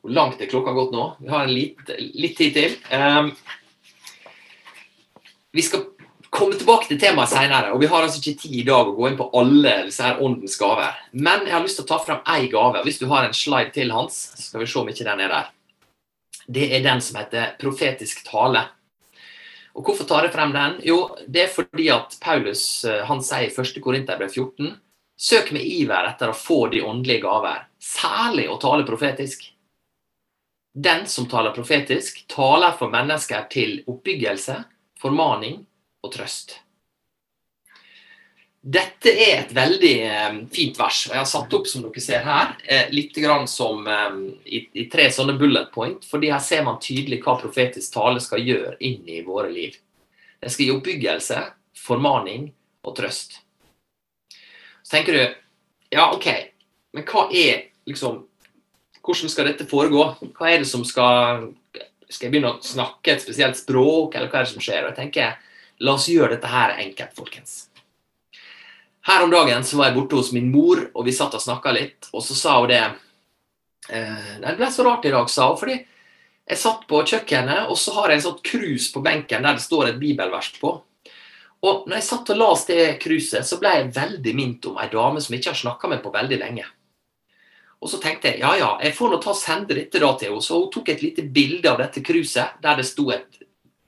Hvor 0.00 0.12
langt 0.12 0.40
er 0.40 0.50
klokka 0.50 0.74
gått 0.76 0.92
nå? 0.92 1.06
Vi 1.20 1.30
har 1.32 1.46
en 1.46 1.54
litt, 1.54 1.80
litt 1.96 2.36
tid 2.36 2.56
til. 2.56 2.76
Um, 2.92 3.32
vi 5.52 5.62
skal 5.62 5.84
komme 6.30 6.54
tilbake 6.54 6.86
til 6.86 6.98
temaet 7.02 7.32
senere, 7.32 7.72
og 7.74 7.80
vi 7.82 7.88
har 7.90 8.04
altså 8.06 8.20
ikke 8.20 8.44
tid 8.44 8.58
i 8.60 8.66
dag 8.66 8.88
å 8.88 8.94
gå 8.94 9.08
inn 9.08 9.18
på 9.18 9.30
alle 9.36 9.76
disse 9.88 10.04
her 10.06 10.20
åndens 10.22 10.56
gaver. 10.60 10.98
Men 11.12 11.46
jeg 11.46 11.56
har 11.56 11.64
lyst 11.64 11.80
til 11.80 11.86
å 11.88 11.90
ta 11.90 11.98
frem 12.04 12.20
ei 12.36 12.50
gave. 12.52 12.84
Hvis 12.86 13.00
du 13.00 13.08
har 13.10 13.26
en 13.26 13.34
slide 13.36 13.74
til, 13.74 13.90
Hans, 13.94 14.20
så 14.36 14.50
skal 14.50 14.62
vi 14.62 14.68
se 14.70 14.78
om 14.78 14.92
ikke 14.92 15.08
den 15.08 15.24
er 15.26 15.34
der. 15.34 15.48
Det 16.50 16.68
er 16.76 16.84
den 16.86 17.02
som 17.02 17.18
heter 17.18 17.56
profetisk 17.60 18.22
tale. 18.26 18.68
Og 19.74 19.86
Hvorfor 19.86 20.06
tar 20.06 20.26
jeg 20.26 20.34
frem 20.34 20.54
den? 20.54 20.78
Jo, 20.86 21.00
det 21.26 21.44
er 21.44 21.52
fordi 21.52 21.90
at 21.94 22.16
Paulus 22.22 22.84
eh, 22.84 23.02
han 23.06 23.22
sier 23.22 23.46
i 23.46 23.52
1. 23.54 23.78
Korinterbrev 23.82 24.30
14 24.30 24.74
Søk 25.20 25.50
med 25.52 25.66
iver 25.68 26.06
etter 26.08 26.30
å 26.32 26.36
få 26.36 26.62
de 26.72 26.80
åndelige 26.80 27.20
gaver, 27.26 27.66
særlig 27.76 28.46
å 28.48 28.56
tale 28.56 28.86
profetisk. 28.88 29.42
Den 30.72 31.04
som 31.12 31.26
taler 31.28 31.52
profetisk, 31.52 32.22
taler 32.30 32.72
for 32.78 32.88
mennesker 32.88 33.44
til 33.52 33.82
oppbyggelse 33.84 34.56
formaning 35.00 35.62
og 36.04 36.12
trøst. 36.14 36.58
Dette 38.60 39.08
er 39.08 39.38
et 39.38 39.52
veldig 39.56 39.94
eh, 40.04 40.34
fint 40.52 40.76
vers. 40.76 41.06
og 41.08 41.14
Jeg 41.14 41.22
har 41.22 41.28
satt 41.28 41.54
opp 41.56 41.68
som 41.68 41.84
dere 41.86 42.02
ser 42.04 42.26
her, 42.26 42.50
eh, 42.68 42.90
litt 42.92 43.16
grann 43.16 43.46
som 43.48 43.86
eh, 43.88 44.18
i, 44.44 44.60
i, 44.82 44.84
tre 44.92 45.06
sånne 45.12 45.38
bullet 45.40 45.70
point, 45.72 46.04
fordi 46.04 46.28
her 46.28 46.42
ser 46.44 46.66
man 46.66 46.80
tydelig 46.82 47.22
hva 47.24 47.38
profetisk 47.40 47.94
tale 47.94 48.20
skal 48.20 48.44
gjøre 48.44 48.74
inn 48.84 49.08
i 49.08 49.22
våre 49.24 49.48
liv. 49.52 49.78
Det 50.40 50.52
skal 50.52 50.66
gi 50.66 50.74
oppbyggelse, 50.74 51.40
formaning 51.80 52.50
og 52.84 52.96
trøst. 53.00 53.40
Så 54.84 54.92
tenker 54.92 55.16
du 55.16 55.22
ja, 55.96 56.10
OK, 56.12 56.28
men 56.92 57.08
hva 57.08 57.28
er 57.32 57.70
liksom 57.88 58.26
Hvordan 59.00 59.30
skal 59.32 59.46
dette 59.48 59.64
foregå? 59.64 60.02
Hva 60.36 60.50
er 60.52 60.58
det 60.60 60.68
som 60.68 60.82
skal 60.84 61.46
skal 62.10 62.26
jeg 62.26 62.34
begynne 62.34 62.52
å 62.56 62.64
snakke 62.64 63.14
et 63.14 63.22
spesielt 63.22 63.58
språk, 63.58 64.16
eller 64.16 64.30
hva 64.30 64.40
er 64.40 64.48
det 64.48 64.52
som 64.52 64.64
skjer? 64.64 64.82
Og 64.84 64.92
jeg 64.92 64.98
tenker, 64.98 65.38
La 65.80 65.94
oss 65.96 66.10
gjøre 66.12 66.34
dette 66.34 66.48
her 66.50 66.74
enkelt, 66.82 67.14
folkens. 67.16 67.52
Her 69.08 69.22
om 69.24 69.30
dagen 69.32 69.62
så 69.64 69.78
var 69.78 69.88
jeg 69.88 69.96
borte 69.96 70.18
hos 70.18 70.32
min 70.36 70.50
mor, 70.52 70.82
og 70.92 71.06
vi 71.06 71.14
satt 71.16 71.36
og 71.38 71.40
snakka 71.40 71.72
litt. 71.72 72.10
Og 72.12 72.20
så 72.24 72.36
sa 72.36 72.58
hun 72.60 72.68
det 72.68 72.82
eh, 73.88 74.34
Det 74.42 74.58
ble 74.58 74.68
så 74.68 74.84
rart 74.84 75.08
i 75.08 75.14
dag, 75.14 75.30
sa 75.32 75.48
hun. 75.48 75.56
fordi 75.56 75.78
jeg 76.50 76.58
satt 76.58 76.84
på 76.90 77.00
kjøkkenet, 77.06 77.70
og 77.70 77.78
så 77.78 77.94
har 77.96 78.10
jeg 78.10 78.20
en 78.20 78.26
sånn 78.26 78.44
krus 78.44 78.90
på 78.92 79.00
benken 79.04 79.46
der 79.46 79.56
det 79.56 79.64
står 79.64 79.92
et 79.92 80.00
bibelvers 80.02 80.50
på. 80.60 80.74
Og 81.60 81.86
når 81.86 81.98
jeg 81.98 82.08
satt 82.08 82.32
og 82.34 82.40
leste 82.40 82.76
det 82.76 82.98
kruset, 83.00 83.46
så 83.46 83.58
ble 83.60 83.72
jeg 83.76 83.92
veldig 83.96 84.34
minnet 84.36 84.68
om 84.68 84.80
ei 84.80 84.88
dame 84.92 85.20
som 85.22 85.32
jeg 85.32 85.42
ikke 85.42 85.52
har 85.54 85.60
snakka 85.62 85.90
med 85.92 86.02
på 86.04 86.12
veldig 86.12 86.38
lenge. 86.40 86.66
Og 87.80 87.88
så 87.88 88.00
tenkte 88.00 88.28
jeg 88.28 88.42
ja 88.42 88.52
ja, 88.60 88.70
jeg 88.84 88.94
får 88.96 89.12
nå 89.12 89.18
ta 89.22 89.32
og 89.32 89.40
sende 89.40 89.76
dette 89.76 90.02
da 90.02 90.12
til 90.18 90.30
henne. 90.30 90.44
Så 90.44 90.58
hun 90.60 90.70
tok 90.72 90.92
et 90.92 91.04
lite 91.04 91.24
bilde 91.24 91.70
av 91.70 91.80
dette 91.80 92.02
kruset 92.04 92.60
der 92.62 92.80
det 92.80 92.86
sto 92.88 93.08
et 93.14 93.40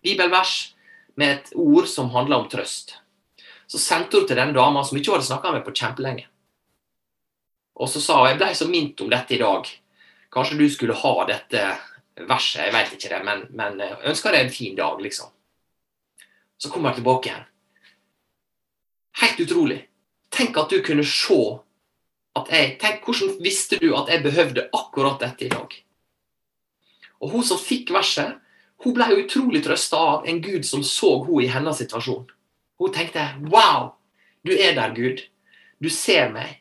bibelvers 0.02 0.72
med 1.20 1.36
et 1.36 1.52
ord 1.60 1.88
som 1.90 2.10
handla 2.14 2.40
om 2.40 2.48
trøst. 2.48 2.96
Så 3.68 3.80
sendte 3.80 4.18
hun 4.18 4.26
til 4.28 4.38
denne 4.38 4.56
dama 4.56 4.84
som 4.84 4.96
ikke 4.98 5.14
hadde 5.14 5.28
snakka 5.28 5.52
med 5.52 5.64
på 5.66 5.74
kjempelenge. 5.76 6.26
Og 7.80 7.88
så 7.88 8.00
sa 8.00 8.18
hun 8.20 8.32
jeg 8.32 8.40
ble 8.40 8.50
så 8.56 8.68
mint 8.68 9.00
om 9.04 9.12
dette 9.12 9.36
i 9.36 9.40
dag. 9.42 9.68
Kanskje 10.32 10.58
du 10.60 10.66
skulle 10.72 10.96
ha 10.96 11.14
dette 11.28 11.62
verset, 12.28 12.66
jeg 12.66 12.72
vet 12.72 12.92
ikke 12.96 13.12
det, 13.12 13.20
men, 13.24 13.46
men 13.56 13.80
ønsker 14.08 14.32
deg 14.32 14.46
en 14.46 14.52
fin 14.52 14.76
dag, 14.76 15.00
liksom. 15.00 15.28
Så 16.60 16.70
kommer 16.70 16.92
jeg 16.92 17.00
tilbake 17.00 17.28
igjen. 17.28 17.48
Helt 19.20 19.40
utrolig. 19.44 19.78
Tenk 20.32 20.56
at 20.56 20.72
du 20.72 20.80
kunne 20.84 21.04
se 21.04 21.40
at 22.38 22.52
jeg 22.52 22.76
Tenk 22.80 23.02
hvordan 23.06 23.34
visste 23.44 23.78
du 23.80 23.90
at 23.96 24.08
jeg 24.12 24.24
behøvde 24.24 24.68
akkurat 24.72 25.20
dette 25.20 25.46
i 25.46 25.50
dag? 25.52 25.74
Og 27.22 27.34
hun 27.36 27.44
som 27.46 27.60
fikk 27.60 27.92
verset, 27.94 28.38
hun 28.82 28.96
ble 28.96 29.06
utrolig 29.20 29.62
trøsta 29.62 29.98
av 29.98 30.28
en 30.28 30.40
Gud 30.42 30.66
som 30.66 30.82
så 30.82 31.18
hun 31.22 31.44
i 31.44 31.50
hennes 31.52 31.78
situasjon. 31.78 32.24
Hun 32.82 32.94
tenkte 32.94 33.28
Wow! 33.52 33.92
Du 34.42 34.50
er 34.56 34.74
der, 34.74 34.90
Gud. 34.94 35.20
Du 35.78 35.88
ser 35.90 36.32
meg. 36.34 36.58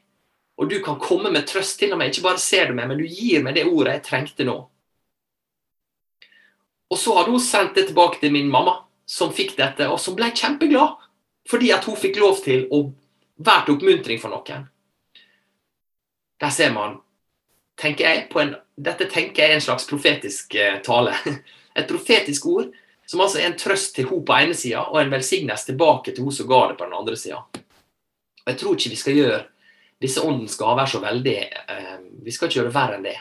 Og 0.62 0.70
du 0.70 0.78
kan 0.86 1.00
komme 1.02 1.32
med 1.34 1.48
trøst 1.50 1.80
til 1.80 1.96
meg. 1.98 2.12
Ikke 2.12 2.28
bare 2.28 2.42
ser 2.42 2.70
du 2.70 2.76
meg, 2.78 2.92
men 2.92 3.00
du 3.02 3.08
gir 3.10 3.42
meg 3.42 3.58
det 3.58 3.66
ordet 3.66 3.96
jeg 3.96 4.06
trengte 4.06 4.46
nå. 4.46 4.58
Og 6.92 7.00
så 7.00 7.16
hadde 7.18 7.34
hun 7.34 7.42
sendt 7.42 7.80
det 7.80 7.88
tilbake 7.90 8.20
til 8.22 8.34
min 8.36 8.52
mamma, 8.52 8.84
som 9.08 9.32
fikk 9.34 9.56
dette, 9.58 9.88
og 9.90 9.98
som 10.00 10.14
ble 10.18 10.30
kjempeglad. 10.36 11.00
Fordi 11.50 11.72
at 11.74 11.88
hun 11.90 11.98
fikk 11.98 12.20
lov 12.22 12.44
til 12.46 12.68
å 12.70 12.84
være 13.42 13.66
til 13.66 13.80
oppmuntring 13.80 14.22
for 14.22 14.36
noen. 14.36 14.68
Der 16.42 16.50
ser 16.50 16.74
man 16.74 17.00
tenker 17.82 18.06
jeg, 18.06 18.28
på 18.30 18.42
en, 18.42 18.56
Dette 18.82 19.08
tenker 19.10 19.44
jeg 19.44 19.54
er 19.54 19.60
en 19.60 19.64
slags 19.64 19.88
profetisk 19.90 20.56
eh, 20.56 20.80
tale. 20.86 21.16
Et 21.78 21.88
profetisk 21.88 22.46
ord 22.52 22.72
som 23.08 23.22
altså 23.24 23.42
er 23.42 23.50
en 23.50 23.58
trøst 23.60 23.96
til 23.96 24.08
hun 24.08 24.24
på 24.24 24.36
ene 24.40 24.56
sida 24.56 24.86
og 24.86 25.02
en 25.02 25.12
velsignelse 25.12 25.68
tilbake 25.68 26.14
til 26.14 26.24
hun 26.24 26.36
som 26.36 26.48
ga 26.48 26.62
det 26.70 26.78
på 26.80 26.86
den 26.88 26.96
andre 26.96 27.18
sida. 27.20 27.42
Jeg 28.46 28.58
tror 28.60 28.78
ikke 28.78 28.92
vi 28.94 29.00
skal 29.00 29.18
gjøre 29.18 29.40
disse 30.02 30.24
åndens 30.24 30.56
gaver 30.58 30.88
så 30.90 31.02
veldig 31.04 31.36
eh, 31.42 31.98
Vi 32.24 32.32
skal 32.32 32.48
ikke 32.48 32.60
gjøre 32.60 32.72
det 32.72 32.78
verre 32.78 32.98
enn 32.98 33.06
det. 33.06 33.18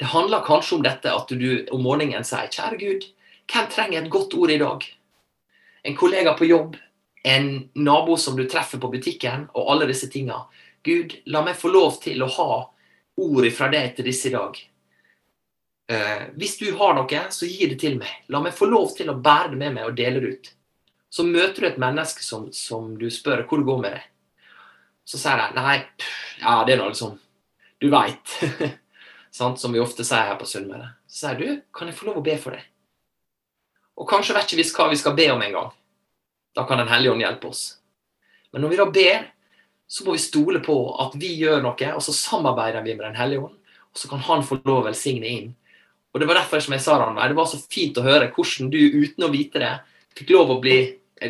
Det 0.00 0.08
handler 0.12 0.44
kanskje 0.44 0.76
om 0.78 0.84
dette 0.84 1.12
at 1.12 1.32
du 1.32 1.48
om 1.72 1.82
morgenen 1.84 2.24
sier 2.24 2.48
'Kjære 2.48 2.78
Gud, 2.80 3.06
hvem 3.50 3.66
trenger 3.72 4.02
et 4.02 4.12
godt 4.12 4.34
ord 4.34 4.50
i 4.50 4.60
dag?' 4.60 4.86
En 5.84 5.96
kollega 5.96 6.34
på 6.36 6.44
jobb, 6.44 6.76
en 7.24 7.70
nabo 7.74 8.16
som 8.16 8.36
du 8.36 8.44
treffer 8.48 8.78
på 8.78 8.88
butikken, 8.92 9.48
og 9.54 9.72
alle 9.72 9.88
disse 9.88 10.08
tinga. 10.12 10.44
Gud, 10.86 11.16
la 11.26 11.42
meg 11.44 11.58
få 11.60 11.70
lov 11.72 11.98
til 12.02 12.22
å 12.24 12.28
ha 12.38 12.52
ordet 13.20 13.52
fra 13.56 13.68
deg 13.72 13.94
til 13.96 14.06
disse 14.08 14.30
i 14.30 14.34
dag. 14.34 14.56
Eh, 15.90 16.22
hvis 16.38 16.56
du 16.60 16.70
har 16.78 16.94
noe, 16.96 17.24
så 17.34 17.48
gi 17.48 17.66
det 17.68 17.80
til 17.82 17.98
meg. 18.00 18.12
La 18.32 18.40
meg 18.40 18.54
få 18.56 18.68
lov 18.70 18.94
til 18.96 19.10
å 19.10 19.18
bære 19.18 19.52
det 19.52 19.60
med 19.60 19.76
meg 19.76 19.90
og 19.90 19.96
dele 19.98 20.22
det 20.22 20.32
ut. 20.32 20.52
Så 21.10 21.26
møter 21.26 21.64
du 21.64 21.68
et 21.68 21.80
menneske 21.82 22.22
som, 22.22 22.46
som 22.54 22.94
du 22.98 23.08
spør 23.10 23.42
hvor 23.48 23.58
det 23.58 23.66
går 23.66 23.80
med 23.82 23.96
deg. 23.96 24.06
Så 25.10 25.18
sier 25.18 25.40
de 25.40 25.58
nei, 25.58 25.80
ja, 26.38 26.60
det 26.62 26.76
er 26.76 26.78
noe 26.78 26.92
liksom 26.92 27.16
Du 27.82 27.88
veit. 27.90 28.36
som 29.34 29.72
vi 29.72 29.80
ofte 29.82 30.04
sier 30.06 30.30
her 30.30 30.38
på 30.38 30.46
Sunnmøre. 30.46 30.92
Så 31.10 31.24
sier 31.24 31.40
du, 31.40 31.62
kan 31.74 31.90
jeg 31.90 31.98
få 31.98 32.06
lov 32.10 32.20
å 32.20 32.24
be 32.24 32.36
for 32.38 32.54
deg? 32.54 32.62
Og 34.00 34.08
kanskje 34.08 34.36
vet 34.36 34.46
ikke 34.48 34.62
vi 34.62 34.68
hva 34.76 34.88
vi 34.92 34.98
skal 35.00 35.16
be 35.18 35.26
om 35.32 35.42
engang. 35.42 35.74
Da 36.54 36.64
kan 36.68 36.78
Den 36.78 36.88
hellige 36.88 37.12
ånd 37.12 37.24
hjelpe 37.24 37.50
oss. 37.50 37.64
Men 38.52 38.62
når 38.62 38.72
vi 38.72 38.78
da 38.78 38.86
ber, 38.94 39.26
så 39.90 40.04
må 40.06 40.14
vi 40.14 40.22
stole 40.22 40.60
på 40.62 40.76
at 41.02 41.16
vi 41.18 41.32
gjør 41.40 41.64
noe, 41.64 41.88
og 41.96 42.02
så 42.04 42.12
samarbeider 42.14 42.84
vi 42.84 42.94
med 42.94 43.08
Den 43.08 43.18
hellige 43.18 43.42
ånd. 43.48 43.56
Og 43.90 43.98
så 43.98 44.08
kan 44.08 44.22
Han 44.22 44.44
få 44.46 44.60
lov 44.62 44.84
å 44.84 44.86
velsigne 44.86 45.26
inn. 45.26 45.48
Og 46.14 46.20
Det 46.20 46.28
var 46.28 46.38
derfor 46.38 46.62
som 46.62 46.74
jeg 46.74 46.84
sa 46.84 46.98
Ranveig, 46.98 47.30
det 47.30 47.38
var 47.38 47.48
så 47.50 47.58
fint 47.58 47.98
å 47.98 48.06
høre 48.06 48.30
hvordan 48.30 48.70
du 48.70 48.78
uten 48.78 49.26
å 49.26 49.30
vite 49.32 49.58
det, 49.58 49.72
fikk 50.14 50.30
lov 50.30 50.50
å 50.54 50.60
bli, 50.62 50.78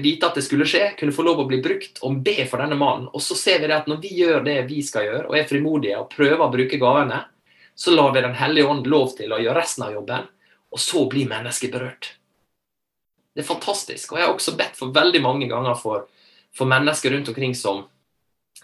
vite 0.04 0.28
at 0.28 0.36
det 0.36 0.44
skulle 0.44 0.68
skje, 0.68 0.94
kunne 0.98 1.12
få 1.12 1.24
lov 1.24 1.40
å 1.40 1.46
bli 1.48 1.60
brukt 1.64 2.02
og 2.04 2.20
be 2.24 2.44
for 2.48 2.60
denne 2.60 2.76
mannen. 2.76 3.08
Og 3.12 3.24
så 3.24 3.36
ser 3.36 3.60
vi 3.60 3.70
det 3.70 3.78
at 3.78 3.88
når 3.88 4.00
vi 4.04 4.12
gjør 4.20 4.44
det 4.44 4.58
vi 4.68 4.82
skal 4.84 5.06
gjøre, 5.08 5.26
og 5.28 5.36
er 5.38 5.48
frimodige 5.48 6.00
og 6.00 6.12
prøver 6.12 6.44
å 6.44 6.52
bruke 6.52 6.80
gavene, 6.80 7.22
så 7.74 7.94
lar 7.96 8.12
vi 8.12 8.20
Den 8.20 8.36
hellige 8.36 8.68
ånd 8.68 8.86
lov 8.86 9.14
til 9.16 9.32
å 9.32 9.40
gjøre 9.40 9.56
resten 9.56 9.86
av 9.86 9.94
jobben, 9.96 10.28
og 10.68 10.80
så 10.80 11.06
blir 11.08 11.28
mennesket 11.28 11.72
berørt. 11.72 12.12
Det 13.32 13.40
er 13.40 13.48
fantastisk. 13.48 14.12
Og 14.12 14.20
jeg 14.20 14.26
har 14.26 14.34
også 14.34 14.56
bedt 14.58 14.76
for 14.76 14.92
veldig 14.92 15.22
mange 15.24 15.48
ganger 15.48 15.80
for, 15.80 16.04
for 16.52 16.68
mennesker 16.68 17.16
rundt 17.16 17.32
omkring 17.32 17.56
som 17.56 17.86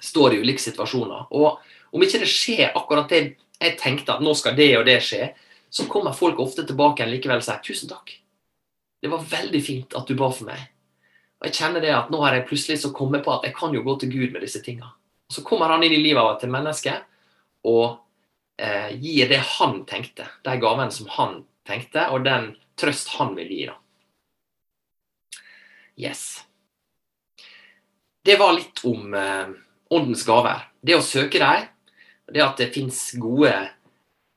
står 0.01 0.35
i 0.35 0.41
ulike 0.43 0.63
situasjoner. 0.63 1.27
Og 1.31 1.59
om 1.93 2.05
ikke 2.05 2.21
det 2.23 2.31
skjer 2.31 2.77
akkurat 2.77 3.11
det 3.11 3.23
jeg 3.57 3.79
tenkte 3.81 4.17
at 4.17 4.25
nå 4.25 4.35
skal 4.37 4.57
det 4.57 4.71
og 4.79 4.87
det 4.89 4.99
skje, 5.05 5.31
så 5.71 5.87
kommer 5.91 6.17
folk 6.17 6.39
ofte 6.41 6.65
tilbake 6.67 7.03
igjen 7.03 7.15
likevel 7.15 7.41
og 7.41 7.47
sier 7.47 7.63
tusen 7.65 7.91
takk. 7.91 8.13
Det 9.03 9.11
var 9.13 9.25
veldig 9.29 9.63
fint 9.65 9.97
at 9.97 10.09
du 10.09 10.17
ba 10.19 10.29
for 10.33 10.49
meg. 10.49 10.61
Og 11.41 11.49
jeg 11.49 11.59
kjenner 11.59 11.85
det 11.85 11.93
at 11.93 12.09
nå 12.13 12.21
har 12.23 12.37
jeg 12.37 12.47
plutselig 12.49 12.79
så 12.83 12.93
kommet 12.97 13.25
på 13.25 13.35
at 13.35 13.45
jeg 13.45 13.57
kan 13.57 13.75
jo 13.75 13.85
gå 13.85 13.97
til 14.01 14.13
Gud 14.13 14.33
med 14.33 14.45
disse 14.45 14.63
tinga. 14.65 14.89
Så 15.33 15.45
kommer 15.45 15.73
han 15.73 15.85
inn 15.85 15.97
i 15.97 16.01
livet 16.01 16.23
av 16.23 16.39
til 16.41 16.53
mennesket 16.53 17.05
og 17.67 17.99
eh, 18.63 18.95
gir 18.95 19.29
det 19.29 19.43
han 19.59 19.83
tenkte. 19.89 20.29
De 20.47 20.57
gavene 20.63 20.95
som 20.95 21.11
han 21.17 21.41
tenkte, 21.67 22.07
og 22.15 22.25
den 22.25 22.55
trøst 22.79 23.11
han 23.19 23.35
vil 23.37 23.51
gi. 23.53 23.67
da. 23.69 23.77
Yes. 25.97 26.23
Det 28.25 28.37
var 28.39 28.55
litt 28.57 28.83
om 28.87 29.15
eh, 29.15 29.55
åndens 29.91 30.25
gaver. 30.27 30.67
Det 30.81 30.97
å 30.97 31.05
søke 31.05 31.41
dem, 31.43 31.67
det 32.33 32.43
at 32.43 32.59
det 32.61 32.73
fins 32.75 33.01
gode 33.21 33.53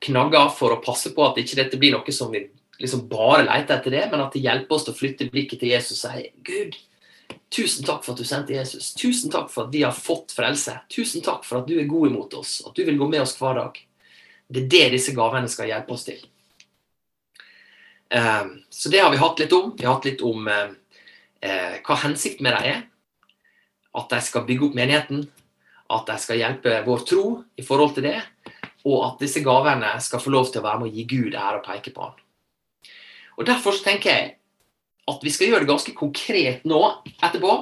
knagger 0.04 0.52
for 0.56 0.76
å 0.76 0.82
passe 0.84 1.12
på 1.16 1.26
at 1.26 1.40
ikke 1.42 1.60
dette 1.60 1.80
blir 1.80 1.96
noe 1.96 2.14
som 2.16 2.32
vi 2.32 2.46
liksom 2.80 3.08
bare 3.12 3.44
leter 3.44 3.76
etter 3.76 3.92
det, 3.92 4.06
men 4.12 4.24
at 4.24 4.36
det 4.36 4.44
hjelper 4.46 4.78
oss 4.78 4.86
til 4.88 4.96
å 4.96 5.00
flytte 5.00 5.28
blikket 5.34 5.60
til 5.64 5.74
Jesus 5.74 6.06
og 6.08 6.14
si 6.14 6.30
Gud, 6.48 6.78
tusen 7.52 7.88
takk 7.88 8.06
for 8.06 8.14
at 8.14 8.22
du 8.22 8.28
sendte 8.28 8.56
Jesus. 8.56 8.94
Tusen 8.96 9.34
takk 9.34 9.50
for 9.52 9.68
at 9.68 9.74
vi 9.76 9.84
har 9.84 9.96
fått 9.96 10.32
frelse. 10.36 10.78
Tusen 10.92 11.26
takk 11.26 11.44
for 11.48 11.60
at 11.60 11.68
du 11.68 11.76
er 11.80 11.90
god 11.90 12.14
imot 12.14 12.38
oss, 12.40 12.60
at 12.66 12.76
du 12.78 12.86
vil 12.88 13.00
gå 13.00 13.10
med 13.12 13.26
oss 13.26 13.36
hver 13.40 13.60
dag. 13.60 13.82
Det 14.50 14.64
er 14.64 14.70
det 14.72 14.86
disse 14.96 15.14
gavene 15.18 15.52
skal 15.52 15.70
hjelpe 15.70 15.94
oss 15.94 16.08
til. 16.08 16.22
Um, 18.10 18.56
så 18.74 18.90
det 18.90 19.04
har 19.04 19.12
vi 19.14 19.20
hatt 19.22 19.44
litt 19.44 19.54
om. 19.54 19.74
Vi 19.78 19.86
har 19.86 20.00
hatt 20.00 20.08
litt 20.08 20.24
om 20.26 20.48
um, 20.48 20.72
eh, 21.46 21.76
hva 21.86 21.98
hensikten 22.06 22.48
med 22.48 22.56
dem 22.58 22.72
er. 22.72 22.80
At 24.00 24.10
de 24.10 24.22
skal 24.26 24.48
bygge 24.48 24.70
opp 24.70 24.78
menigheten, 24.78 25.28
at 25.90 26.10
de 26.10 26.18
skal 26.22 26.40
hjelpe 26.42 26.80
vår 26.86 27.06
tro 27.08 27.24
i 27.58 27.66
forhold 27.66 27.96
til 27.98 28.06
det, 28.10 28.18
og 28.88 29.00
at 29.06 29.24
disse 29.24 29.42
gavene 29.44 29.96
skal 30.04 30.22
få 30.24 30.34
lov 30.34 30.52
til 30.52 30.62
å 30.62 30.68
være 30.68 30.82
med 30.82 30.90
å 30.92 30.96
gi 30.96 31.06
Gud 31.10 31.36
ære 31.36 31.60
og 31.60 31.66
peke 31.66 31.94
på 31.96 32.06
Han. 32.06 32.20
Og 33.40 33.48
Derfor 33.48 33.78
tenker 33.84 34.12
jeg 34.12 34.32
at 35.10 35.26
vi 35.26 35.34
skal 35.34 35.50
gjøre 35.50 35.66
det 35.66 35.72
ganske 35.72 35.94
konkret 35.98 36.66
nå 36.70 36.80
etterpå. 37.18 37.54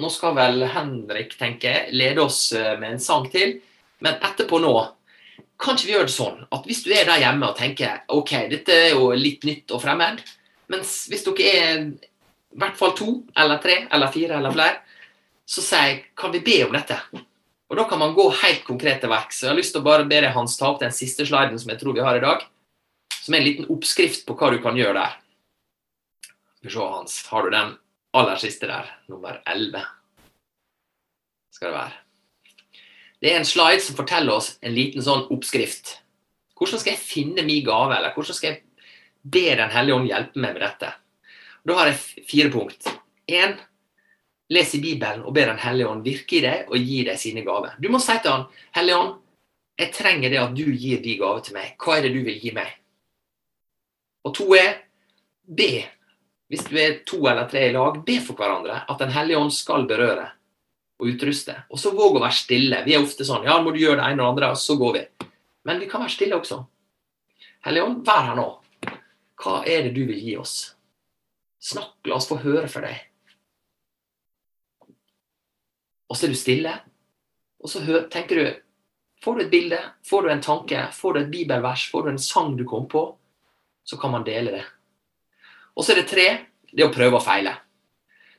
Nå 0.00 0.10
skal 0.10 0.34
vel 0.36 0.66
Henrik 0.74 1.36
tenker 1.38 1.70
jeg, 1.70 1.94
lede 1.96 2.22
oss 2.22 2.48
eh, 2.56 2.74
med 2.80 2.96
en 2.96 3.02
sang 3.02 3.26
til, 3.30 3.58
men 4.04 4.18
etterpå 4.22 4.58
nå 4.62 4.74
kan 5.60 5.76
ikke 5.76 5.86
vi 5.86 5.94
gjøre 5.94 6.08
det 6.08 6.14
sånn 6.14 6.40
at 6.52 6.64
hvis 6.66 6.82
du 6.84 6.90
er 6.92 7.06
der 7.08 7.22
hjemme 7.22 7.50
og 7.50 7.58
tenker 7.58 8.02
ok, 8.12 8.32
dette 8.50 8.74
er 8.74 8.96
jo 8.96 9.12
litt 9.16 9.46
nytt 9.46 9.70
og 9.74 9.82
fremmed, 9.84 10.18
mens 10.72 11.04
hvis 11.10 11.24
dere 11.28 11.52
er 11.52 11.84
i 11.84 12.58
hvert 12.58 12.78
fall 12.78 12.94
to 12.98 13.10
eller 13.38 13.62
tre 13.62 13.84
eller 13.94 14.12
fire 14.14 14.40
eller 14.40 14.54
flere, 14.54 14.82
så 15.46 15.62
sier 15.62 15.88
jeg 15.88 16.02
kan 16.18 16.34
vi 16.34 16.42
be 16.44 16.58
om 16.66 16.74
dette? 16.74 16.98
Og 17.74 17.78
Da 17.80 17.88
kan 17.90 17.98
man 17.98 18.12
gå 18.14 18.28
helt 18.30 18.60
konkret 18.62 19.00
til 19.02 19.10
verks. 19.10 19.40
Jeg 19.42 19.50
har 19.50 19.56
lyst 19.58 19.72
til 19.74 19.82
å 19.82 19.84
bare 19.88 20.04
be 20.06 20.20
deg 20.22 20.30
Hans 20.30 20.52
ta 20.54 20.68
opp 20.68 20.78
den 20.78 20.92
siste 20.94 21.24
sliden 21.26 21.58
som 21.58 21.72
jeg 21.72 21.80
tror 21.80 21.96
vi 21.96 22.04
har 22.06 22.14
i 22.14 22.22
dag. 22.22 22.44
Som 23.16 23.34
er 23.34 23.40
en 23.40 23.46
liten 23.48 23.66
oppskrift 23.66 24.22
på 24.28 24.36
hva 24.38 24.52
du 24.54 24.60
kan 24.62 24.78
gjøre 24.78 24.94
der. 24.94 25.16
Skal 26.60 26.68
vi 26.68 26.70
se, 26.70 26.84
Hans. 26.92 27.16
Har 27.32 27.42
du 27.42 27.50
den 27.50 27.72
aller 28.14 28.38
siste 28.38 28.70
der? 28.70 28.92
Nummer 29.10 29.40
11. 29.42 29.82
Skal 31.50 31.72
det 31.72 31.80
være. 31.80 31.98
Det 33.18 33.32
er 33.32 33.40
en 33.40 33.50
slide 33.50 33.82
som 33.82 33.98
forteller 33.98 34.38
oss 34.38 34.52
en 34.62 34.78
liten 34.78 35.02
sånn 35.02 35.26
oppskrift. 35.34 35.96
Hvordan 36.54 36.78
skal 36.78 36.94
jeg 36.94 37.02
finne 37.02 37.42
min 37.42 37.66
gave, 37.66 37.98
eller 37.98 38.14
hvordan 38.14 38.38
skal 38.38 38.52
jeg 38.52 38.62
be 39.24 39.48
Den 39.58 39.74
hellige 39.74 39.98
ånd 39.98 40.12
hjelpe 40.12 40.38
meg 40.38 40.54
med 40.54 40.62
dette? 40.62 40.94
Da 41.66 41.80
har 41.80 41.90
jeg 41.90 42.22
fire 42.30 42.54
punkt. 42.54 42.86
Én 43.26 43.58
les 44.52 44.74
i 44.76 44.80
Bibelen 44.80 45.24
og 45.24 45.34
be 45.34 45.46
Den 45.48 45.60
hellige 45.60 45.88
ånd 45.88 46.04
virke 46.04 46.38
i 46.38 46.44
deg 46.44 46.70
og 46.70 46.78
gi 46.78 47.02
deg 47.06 47.18
sine 47.20 47.44
gaver. 47.46 47.76
Du 47.80 47.88
må 47.92 48.00
si 48.02 48.16
til 48.20 48.32
han, 48.32 48.46
Hellige 48.76 49.00
ånd, 49.00 49.14
jeg 49.80 49.92
trenger 49.94 50.30
det 50.30 50.40
at 50.42 50.54
du 50.54 50.64
gir 50.70 51.00
de 51.02 51.16
gaver 51.18 51.42
til 51.42 51.56
meg. 51.56 51.74
Hva 51.80 51.96
er 51.96 52.06
det 52.06 52.14
du 52.14 52.20
vil 52.26 52.38
gi 52.38 52.52
meg? 52.54 52.70
Og 54.24 54.34
to 54.36 54.46
er 54.56 54.76
be. 55.44 55.84
Hvis 56.48 56.66
du 56.68 56.76
er 56.78 57.00
to 57.08 57.18
eller 57.26 57.48
tre 57.50 57.68
i 57.68 57.72
lag, 57.74 57.98
be 58.04 58.18
for 58.22 58.38
hverandre 58.38 58.84
at 58.88 59.00
Den 59.00 59.12
hellige 59.14 59.40
ånd 59.40 59.52
skal 59.52 59.88
berøre 59.88 60.28
og 61.00 61.08
utruste. 61.10 61.56
Og 61.70 61.80
så 61.80 61.90
våg 61.96 62.18
å 62.18 62.22
være 62.22 62.38
stille. 62.38 62.82
Vi 62.86 62.94
er 62.94 63.02
ofte 63.02 63.26
sånn 63.26 63.46
Ja, 63.48 63.58
må 63.62 63.72
du 63.74 63.80
gjøre 63.82 64.02
det 64.02 64.12
ene 64.12 64.22
og 64.22 64.36
det 64.38 64.44
andre, 64.44 64.52
og 64.54 64.60
så 64.60 64.76
går 64.78 64.94
vi. 64.98 65.02
Men 65.64 65.80
vi 65.80 65.88
kan 65.90 66.04
være 66.04 66.14
stille 66.14 66.38
også. 66.38 66.60
Hellige 67.64 67.88
ånd, 67.88 68.04
vær 68.06 68.28
her 68.28 68.38
nå. 68.38 68.46
Hva 69.40 69.56
er 69.66 69.88
det 69.88 69.94
du 69.96 70.04
vil 70.06 70.20
gi 70.20 70.36
oss? 70.38 70.54
Snakk, 71.64 71.96
la 72.06 72.20
oss 72.20 72.28
få 72.28 72.38
høre 72.44 72.68
for 72.70 72.84
deg. 72.84 73.00
Og 76.14 76.18
så 76.18 76.28
er 76.28 76.30
du 76.30 76.38
stille. 76.38 76.72
Og 77.58 77.70
så 77.70 77.82
tenker 78.12 78.38
du 78.38 78.60
Får 79.24 79.38
du 79.38 79.40
et 79.40 79.50
bilde, 79.50 79.78
får 80.04 80.22
du 80.22 80.28
en 80.28 80.40
tanke, 80.44 80.80
får 80.92 81.14
du 81.14 81.18
et 81.22 81.28
bibelvers, 81.32 81.86
får 81.88 82.02
du 82.04 82.08
en 82.10 82.18
sang 82.20 82.50
du 82.58 82.64
kom 82.68 82.84
på, 82.92 83.06
så 83.80 83.96
kan 83.96 84.12
man 84.12 84.26
dele 84.26 84.50
det. 84.52 84.64
Og 85.72 85.86
så 85.86 85.94
er 85.94 86.02
det 86.02 86.10
tre, 86.10 86.26
det 86.68 86.82
er 86.82 86.90
å 86.90 86.92
prøve 86.92 87.16
og 87.16 87.24
feile. 87.24 87.54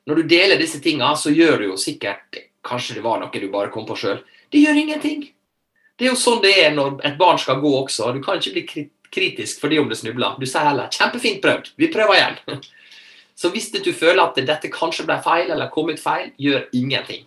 Når 0.06 0.20
du 0.20 0.30
deler 0.30 0.62
disse 0.62 0.78
tinga, 0.84 1.08
så 1.18 1.34
gjør 1.34 1.64
du 1.64 1.66
jo 1.72 1.80
sikkert 1.82 2.38
Kanskje 2.66 3.00
det 3.00 3.06
var 3.06 3.18
noe 3.22 3.34
du 3.34 3.48
bare 3.54 3.70
kom 3.74 3.86
på 3.86 3.98
sjøl. 3.98 4.22
Det 4.54 4.62
gjør 4.62 4.78
ingenting. 4.84 5.26
Det 5.98 6.06
er 6.06 6.12
jo 6.12 6.22
sånn 6.22 6.44
det 6.46 6.54
er 6.64 6.72
når 6.74 7.00
et 7.06 7.18
barn 7.18 7.42
skal 7.42 7.60
gå 7.62 7.72
også. 7.80 8.12
Du 8.14 8.22
kan 8.22 8.38
ikke 8.38 8.54
bli 8.56 8.64
kritisk 8.70 8.96
kritisk 9.16 9.62
fordi 9.62 9.80
om 9.80 9.90
det 9.90 10.00
snubler. 10.00 10.36
Du 10.40 10.46
sier 10.46 10.68
heller 10.68 10.90
'kjempefint 10.92 11.42
prøvd, 11.42 11.72
vi 11.78 11.92
prøver 11.94 12.20
igjen'. 12.20 12.62
Så 13.36 13.50
hvis 13.52 13.72
du 13.72 13.92
føler 13.94 14.24
at 14.24 14.38
dette 14.48 14.72
kanskje 14.72 15.04
ble 15.04 15.18
feil, 15.24 15.52
eller 15.52 15.68
kom 15.68 15.90
ut 15.90 16.00
feil, 16.00 16.32
gjør 16.40 16.70
ingenting. 16.72 17.26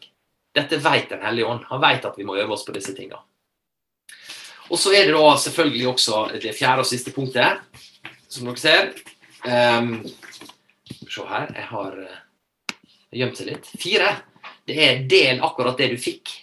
Dette 0.59 0.81
vet 0.83 1.11
Den 1.15 1.25
hellige 1.25 1.49
ånd. 1.49 1.65
Han 1.71 1.83
vet 1.83 2.05
at 2.05 2.19
vi 2.19 2.27
må 2.27 2.37
øve 2.37 2.57
oss 2.57 2.67
på 2.67 2.75
disse 2.75 2.95
tingene. 2.97 3.23
Og 4.69 4.77
så 4.77 4.93
er 4.93 5.07
det 5.09 5.15
da 5.17 5.37
selvfølgelig 5.41 5.87
også 5.89 6.25
det 6.43 6.53
fjerde 6.53 6.85
og 6.85 6.89
siste 6.89 7.13
punktet, 7.15 7.63
som 8.29 8.51
dere 8.51 8.61
ser. 8.61 8.91
Um, 9.47 10.03
se 11.09 11.25
her, 11.25 11.47
jeg 11.55 11.65
har 11.71 11.95
eh, 12.03 12.75
gjemt 13.17 13.39
seg 13.41 13.49
litt. 13.49 13.71
Fire. 13.81 14.11
Det 14.69 14.77
er 14.85 15.07
del 15.09 15.41
akkurat 15.47 15.79
det 15.81 15.89
du 15.95 15.97
fikk. 16.03 16.35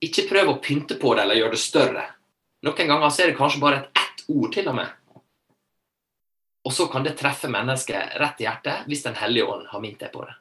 Ikke 0.00 0.24
prøv 0.30 0.54
å 0.54 0.60
pynte 0.64 0.96
på 0.96 1.12
det 1.12 1.26
eller 1.26 1.42
gjøre 1.42 1.58
det 1.58 1.60
større. 1.60 2.06
Noen 2.64 2.92
ganger 2.94 3.12
så 3.12 3.26
er 3.26 3.32
det 3.32 3.40
kanskje 3.40 3.60
bare 3.60 3.82
et 3.82 4.00
ett 4.20 4.24
ord 4.28 4.52
til 4.52 4.68
og 4.68 4.74
med. 4.74 4.88
Og 6.64 6.72
så 6.72 6.86
kan 6.92 7.04
det 7.04 7.16
treffe 7.18 7.48
mennesket 7.48 8.16
rett 8.20 8.40
i 8.40 8.46
hjertet 8.46 8.88
hvis 8.88 9.02
Den 9.02 9.16
hellige 9.16 9.48
ånd 9.48 9.66
har 9.70 9.80
minnet 9.80 10.00
deg 10.00 10.12
på 10.12 10.24
det. 10.24 10.34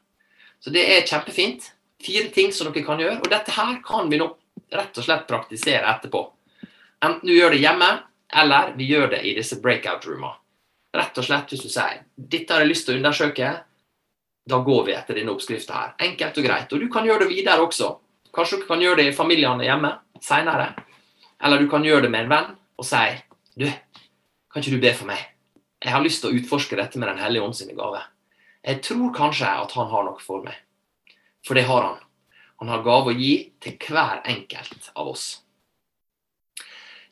Så 0.60 0.74
det 0.76 0.84
er 0.84 1.08
kjempefint. 1.08 1.72
Fire 2.04 2.30
ting 2.34 2.54
som 2.54 2.70
dere 2.70 2.86
kan 2.86 3.00
gjøre. 3.02 3.20
Og 3.20 3.32
dette 3.32 3.54
her 3.56 3.80
kan 3.86 4.10
vi 4.12 4.20
nå 4.22 4.30
rett 4.72 4.98
og 4.98 5.06
slett 5.06 5.28
praktisere 5.28 5.88
etterpå. 5.90 6.22
Enten 7.06 7.28
du 7.28 7.34
gjør 7.34 7.56
det 7.56 7.64
hjemme, 7.64 7.90
eller 8.42 8.74
vi 8.78 8.90
gjør 8.92 9.10
det 9.16 9.24
i 9.26 9.34
disse 9.38 9.58
breakout-roomene. 9.64 10.36
Rett 10.96 11.18
og 11.22 11.26
slett 11.26 11.52
hvis 11.54 11.62
du 11.62 11.70
sier 11.70 12.02
'dette 12.18 12.54
har 12.54 12.64
jeg 12.64 12.70
lyst 12.70 12.86
til 12.88 12.96
å 12.96 12.98
undersøke', 12.98 13.50
da 14.50 14.58
går 14.66 14.86
vi 14.86 14.94
etter 14.98 15.20
denne 15.20 15.32
oppskrifta 15.32 15.74
her. 15.74 15.92
Enkelt 16.00 16.38
og 16.38 16.44
greit. 16.44 16.74
Og 16.74 16.80
du 16.80 16.88
kan 16.90 17.06
gjøre 17.06 17.26
det 17.26 17.30
videre 17.30 17.62
også. 17.62 17.92
Kanskje 18.34 18.58
dere 18.58 18.68
kan 18.68 18.82
gjøre 18.82 18.98
det 18.98 19.08
i 19.10 19.16
familiene 19.16 19.68
hjemme 19.68 19.92
seinere. 20.22 20.74
Eller 21.44 21.60
du 21.60 21.70
kan 21.70 21.86
gjøre 21.86 22.08
det 22.08 22.12
med 22.12 22.26
en 22.26 22.30
venn 22.30 22.56
og 22.78 22.86
si 22.86 23.22
'Du, 23.58 23.66
kan 24.52 24.62
ikke 24.64 24.72
du 24.72 24.82
be 24.82 24.94
for 24.94 25.06
meg?' 25.06 25.28
Jeg 25.84 25.92
har 25.94 26.04
lyst 26.04 26.22
til 26.22 26.32
å 26.32 26.36
utforske 26.36 26.76
dette 26.76 27.00
med 27.00 27.08
Den 27.08 27.18
hellige 27.18 27.44
ånd 27.44 27.56
sine 27.56 27.74
gaver. 27.74 28.04
Jeg 28.66 28.82
tror 28.82 29.14
kanskje 29.14 29.48
at 29.48 29.72
han 29.72 29.88
har 29.88 30.04
noe 30.04 30.20
for 30.20 30.44
meg. 30.44 30.56
For 31.48 31.58
det 31.58 31.68
har 31.70 31.84
han. 31.84 32.00
Han 32.60 32.72
har 32.74 32.84
gave 32.84 33.14
å 33.14 33.18
gi 33.18 33.34
til 33.64 33.78
hver 33.88 34.22
enkelt 34.28 34.92
av 34.96 35.14
oss. 35.14 35.28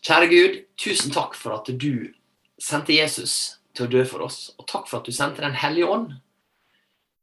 Kjære 0.04 0.28
Gud, 0.32 0.58
tusen 0.80 1.14
takk 1.16 1.36
for 1.36 1.56
at 1.56 1.70
du 1.72 2.14
sendte 2.62 2.96
Jesus 2.96 3.58
til 3.76 3.88
å 3.88 3.92
dø 3.92 4.04
for 4.08 4.26
oss. 4.28 4.52
Og 4.60 4.68
takk 4.68 4.90
for 4.90 5.00
at 5.00 5.08
du 5.08 5.16
sendte 5.16 5.46
Den 5.46 5.58
hellige 5.58 5.90
ånd 5.92 6.18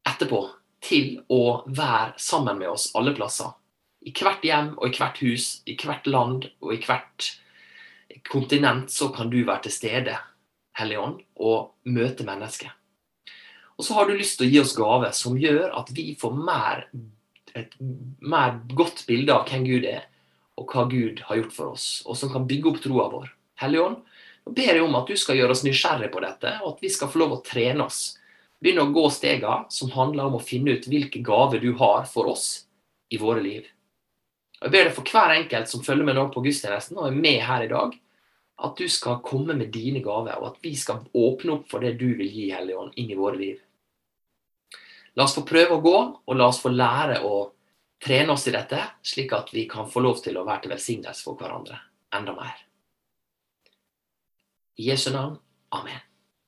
etterpå 0.08 0.40
til 0.84 1.20
å 1.32 1.64
være 1.66 2.14
sammen 2.20 2.58
med 2.60 2.72
oss 2.74 2.90
alle 2.96 3.14
plasser. 3.16 3.52
I 4.04 4.12
hvert 4.12 4.44
hjem 4.44 4.74
og 4.76 4.88
i 4.88 4.98
hvert 4.98 5.20
hus, 5.24 5.46
i 5.64 5.76
hvert 5.80 6.06
land 6.06 6.44
og 6.60 6.74
i 6.74 6.80
hvert 6.84 7.30
kontinent 8.28 8.92
så 8.92 9.08
kan 9.14 9.30
du 9.32 9.42
være 9.44 9.66
til 9.66 9.72
stede, 9.72 10.16
Hellige 10.76 11.00
Ånd, 11.00 11.20
og 11.36 11.72
møte 11.88 12.26
mennesket. 12.26 12.68
Og 13.78 13.84
så 13.84 13.96
har 13.96 14.06
du 14.06 14.14
lyst 14.16 14.38
til 14.38 14.46
å 14.46 14.52
gi 14.52 14.60
oss 14.62 14.74
gave 14.78 15.10
som 15.16 15.38
gjør 15.38 15.72
at 15.80 15.90
vi 15.94 16.12
får 16.18 16.34
mer, 16.38 16.84
et 17.58 17.74
mer 18.22 18.58
godt 18.74 19.04
bilde 19.08 19.34
av 19.34 19.48
hvem 19.50 19.66
Gud 19.66 19.87
er, 19.90 20.04
og 20.60 20.70
hva 20.70 20.84
Gud 20.90 21.24
har 21.26 21.40
gjort 21.40 21.56
for 21.56 21.74
oss, 21.74 21.87
og 22.06 22.18
som 22.18 22.30
kan 22.30 22.46
bygge 22.50 22.70
opp 22.70 22.82
troa 22.84 23.08
vår. 23.10 23.32
Helligånd, 23.62 24.02
nå 24.44 24.52
ber 24.54 24.76
jeg 24.76 24.84
om 24.84 24.94
at 24.98 25.10
du 25.10 25.18
skal 25.18 25.38
gjøre 25.40 25.56
oss 25.56 25.64
nysgjerrige 25.66 26.12
på 26.14 26.22
dette, 26.22 26.52
og 26.62 26.76
at 26.76 26.84
vi 26.84 26.92
skal 26.92 27.10
få 27.10 27.22
lov 27.24 27.38
å 27.38 27.42
trene 27.46 27.87
oss. 27.87 28.02
Begynne 28.62 28.87
å 28.87 28.94
gå 28.94 29.08
stega 29.12 29.64
som 29.72 29.92
handler 29.92 30.30
om 30.30 30.38
å 30.38 30.44
finne 30.44 30.76
ut 30.76 30.87
hvilke 30.88 31.22
gaver 31.24 31.62
du 31.62 31.72
har 31.80 32.06
for 32.08 32.30
oss 32.30 32.64
i 33.10 33.18
våre 33.20 33.42
liv. 33.42 33.66
Og 34.60 34.68
Jeg 34.68 34.72
ber 34.72 34.87
deg 34.88 34.94
for 34.96 35.10
hver 35.10 35.34
enkelt 35.34 35.68
som 35.68 35.82
følger 35.84 36.06
med 36.06 36.16
nå 36.16 36.28
på 36.32 36.42
gudstjenesten 36.44 36.96
og 37.00 37.10
er 37.10 37.18
med 37.18 37.42
her 37.44 37.66
i 37.66 37.72
dag, 37.72 37.98
at 38.64 38.78
du 38.78 38.87
skal 38.88 39.18
komme 39.24 39.56
med 39.58 39.72
dine 39.74 40.00
gaver, 40.00 40.38
og 40.38 40.52
at 40.52 40.58
vi 40.62 40.74
skal 40.78 41.02
åpne 41.12 41.58
opp 41.58 41.66
for 41.72 41.82
det 41.82 41.96
du 42.00 42.06
vil 42.14 42.30
gi, 42.30 42.46
Hellige 42.54 42.78
Ånd, 42.78 42.94
inn 43.00 43.10
i 43.10 43.18
våre 43.18 43.40
liv. 43.40 43.58
La 45.14 45.27
oss 45.27 45.37
få 45.37 45.44
prøve 45.46 45.77
å 45.77 45.83
gå, 45.83 45.98
og 46.27 46.38
la 46.38 46.48
oss 46.50 46.61
få 46.62 46.72
lære 46.74 47.20
å 47.22 47.44
trene 48.03 48.35
oss 48.35 48.48
i 48.50 48.55
dette, 48.55 48.81
slik 49.03 49.33
at 49.37 49.53
vi 49.55 49.66
kan 49.70 49.88
få 49.90 50.03
lov 50.05 50.20
til 50.24 50.37
å 50.38 50.46
være 50.46 50.64
til 50.64 50.74
velsignelse 50.74 51.24
for 51.24 51.38
hverandre 51.40 51.79
enda 52.14 52.35
mer. 52.37 52.59
I 54.79 54.90
Jesu 54.90 55.11
navn. 55.14 55.38
Amen. 55.74 56.03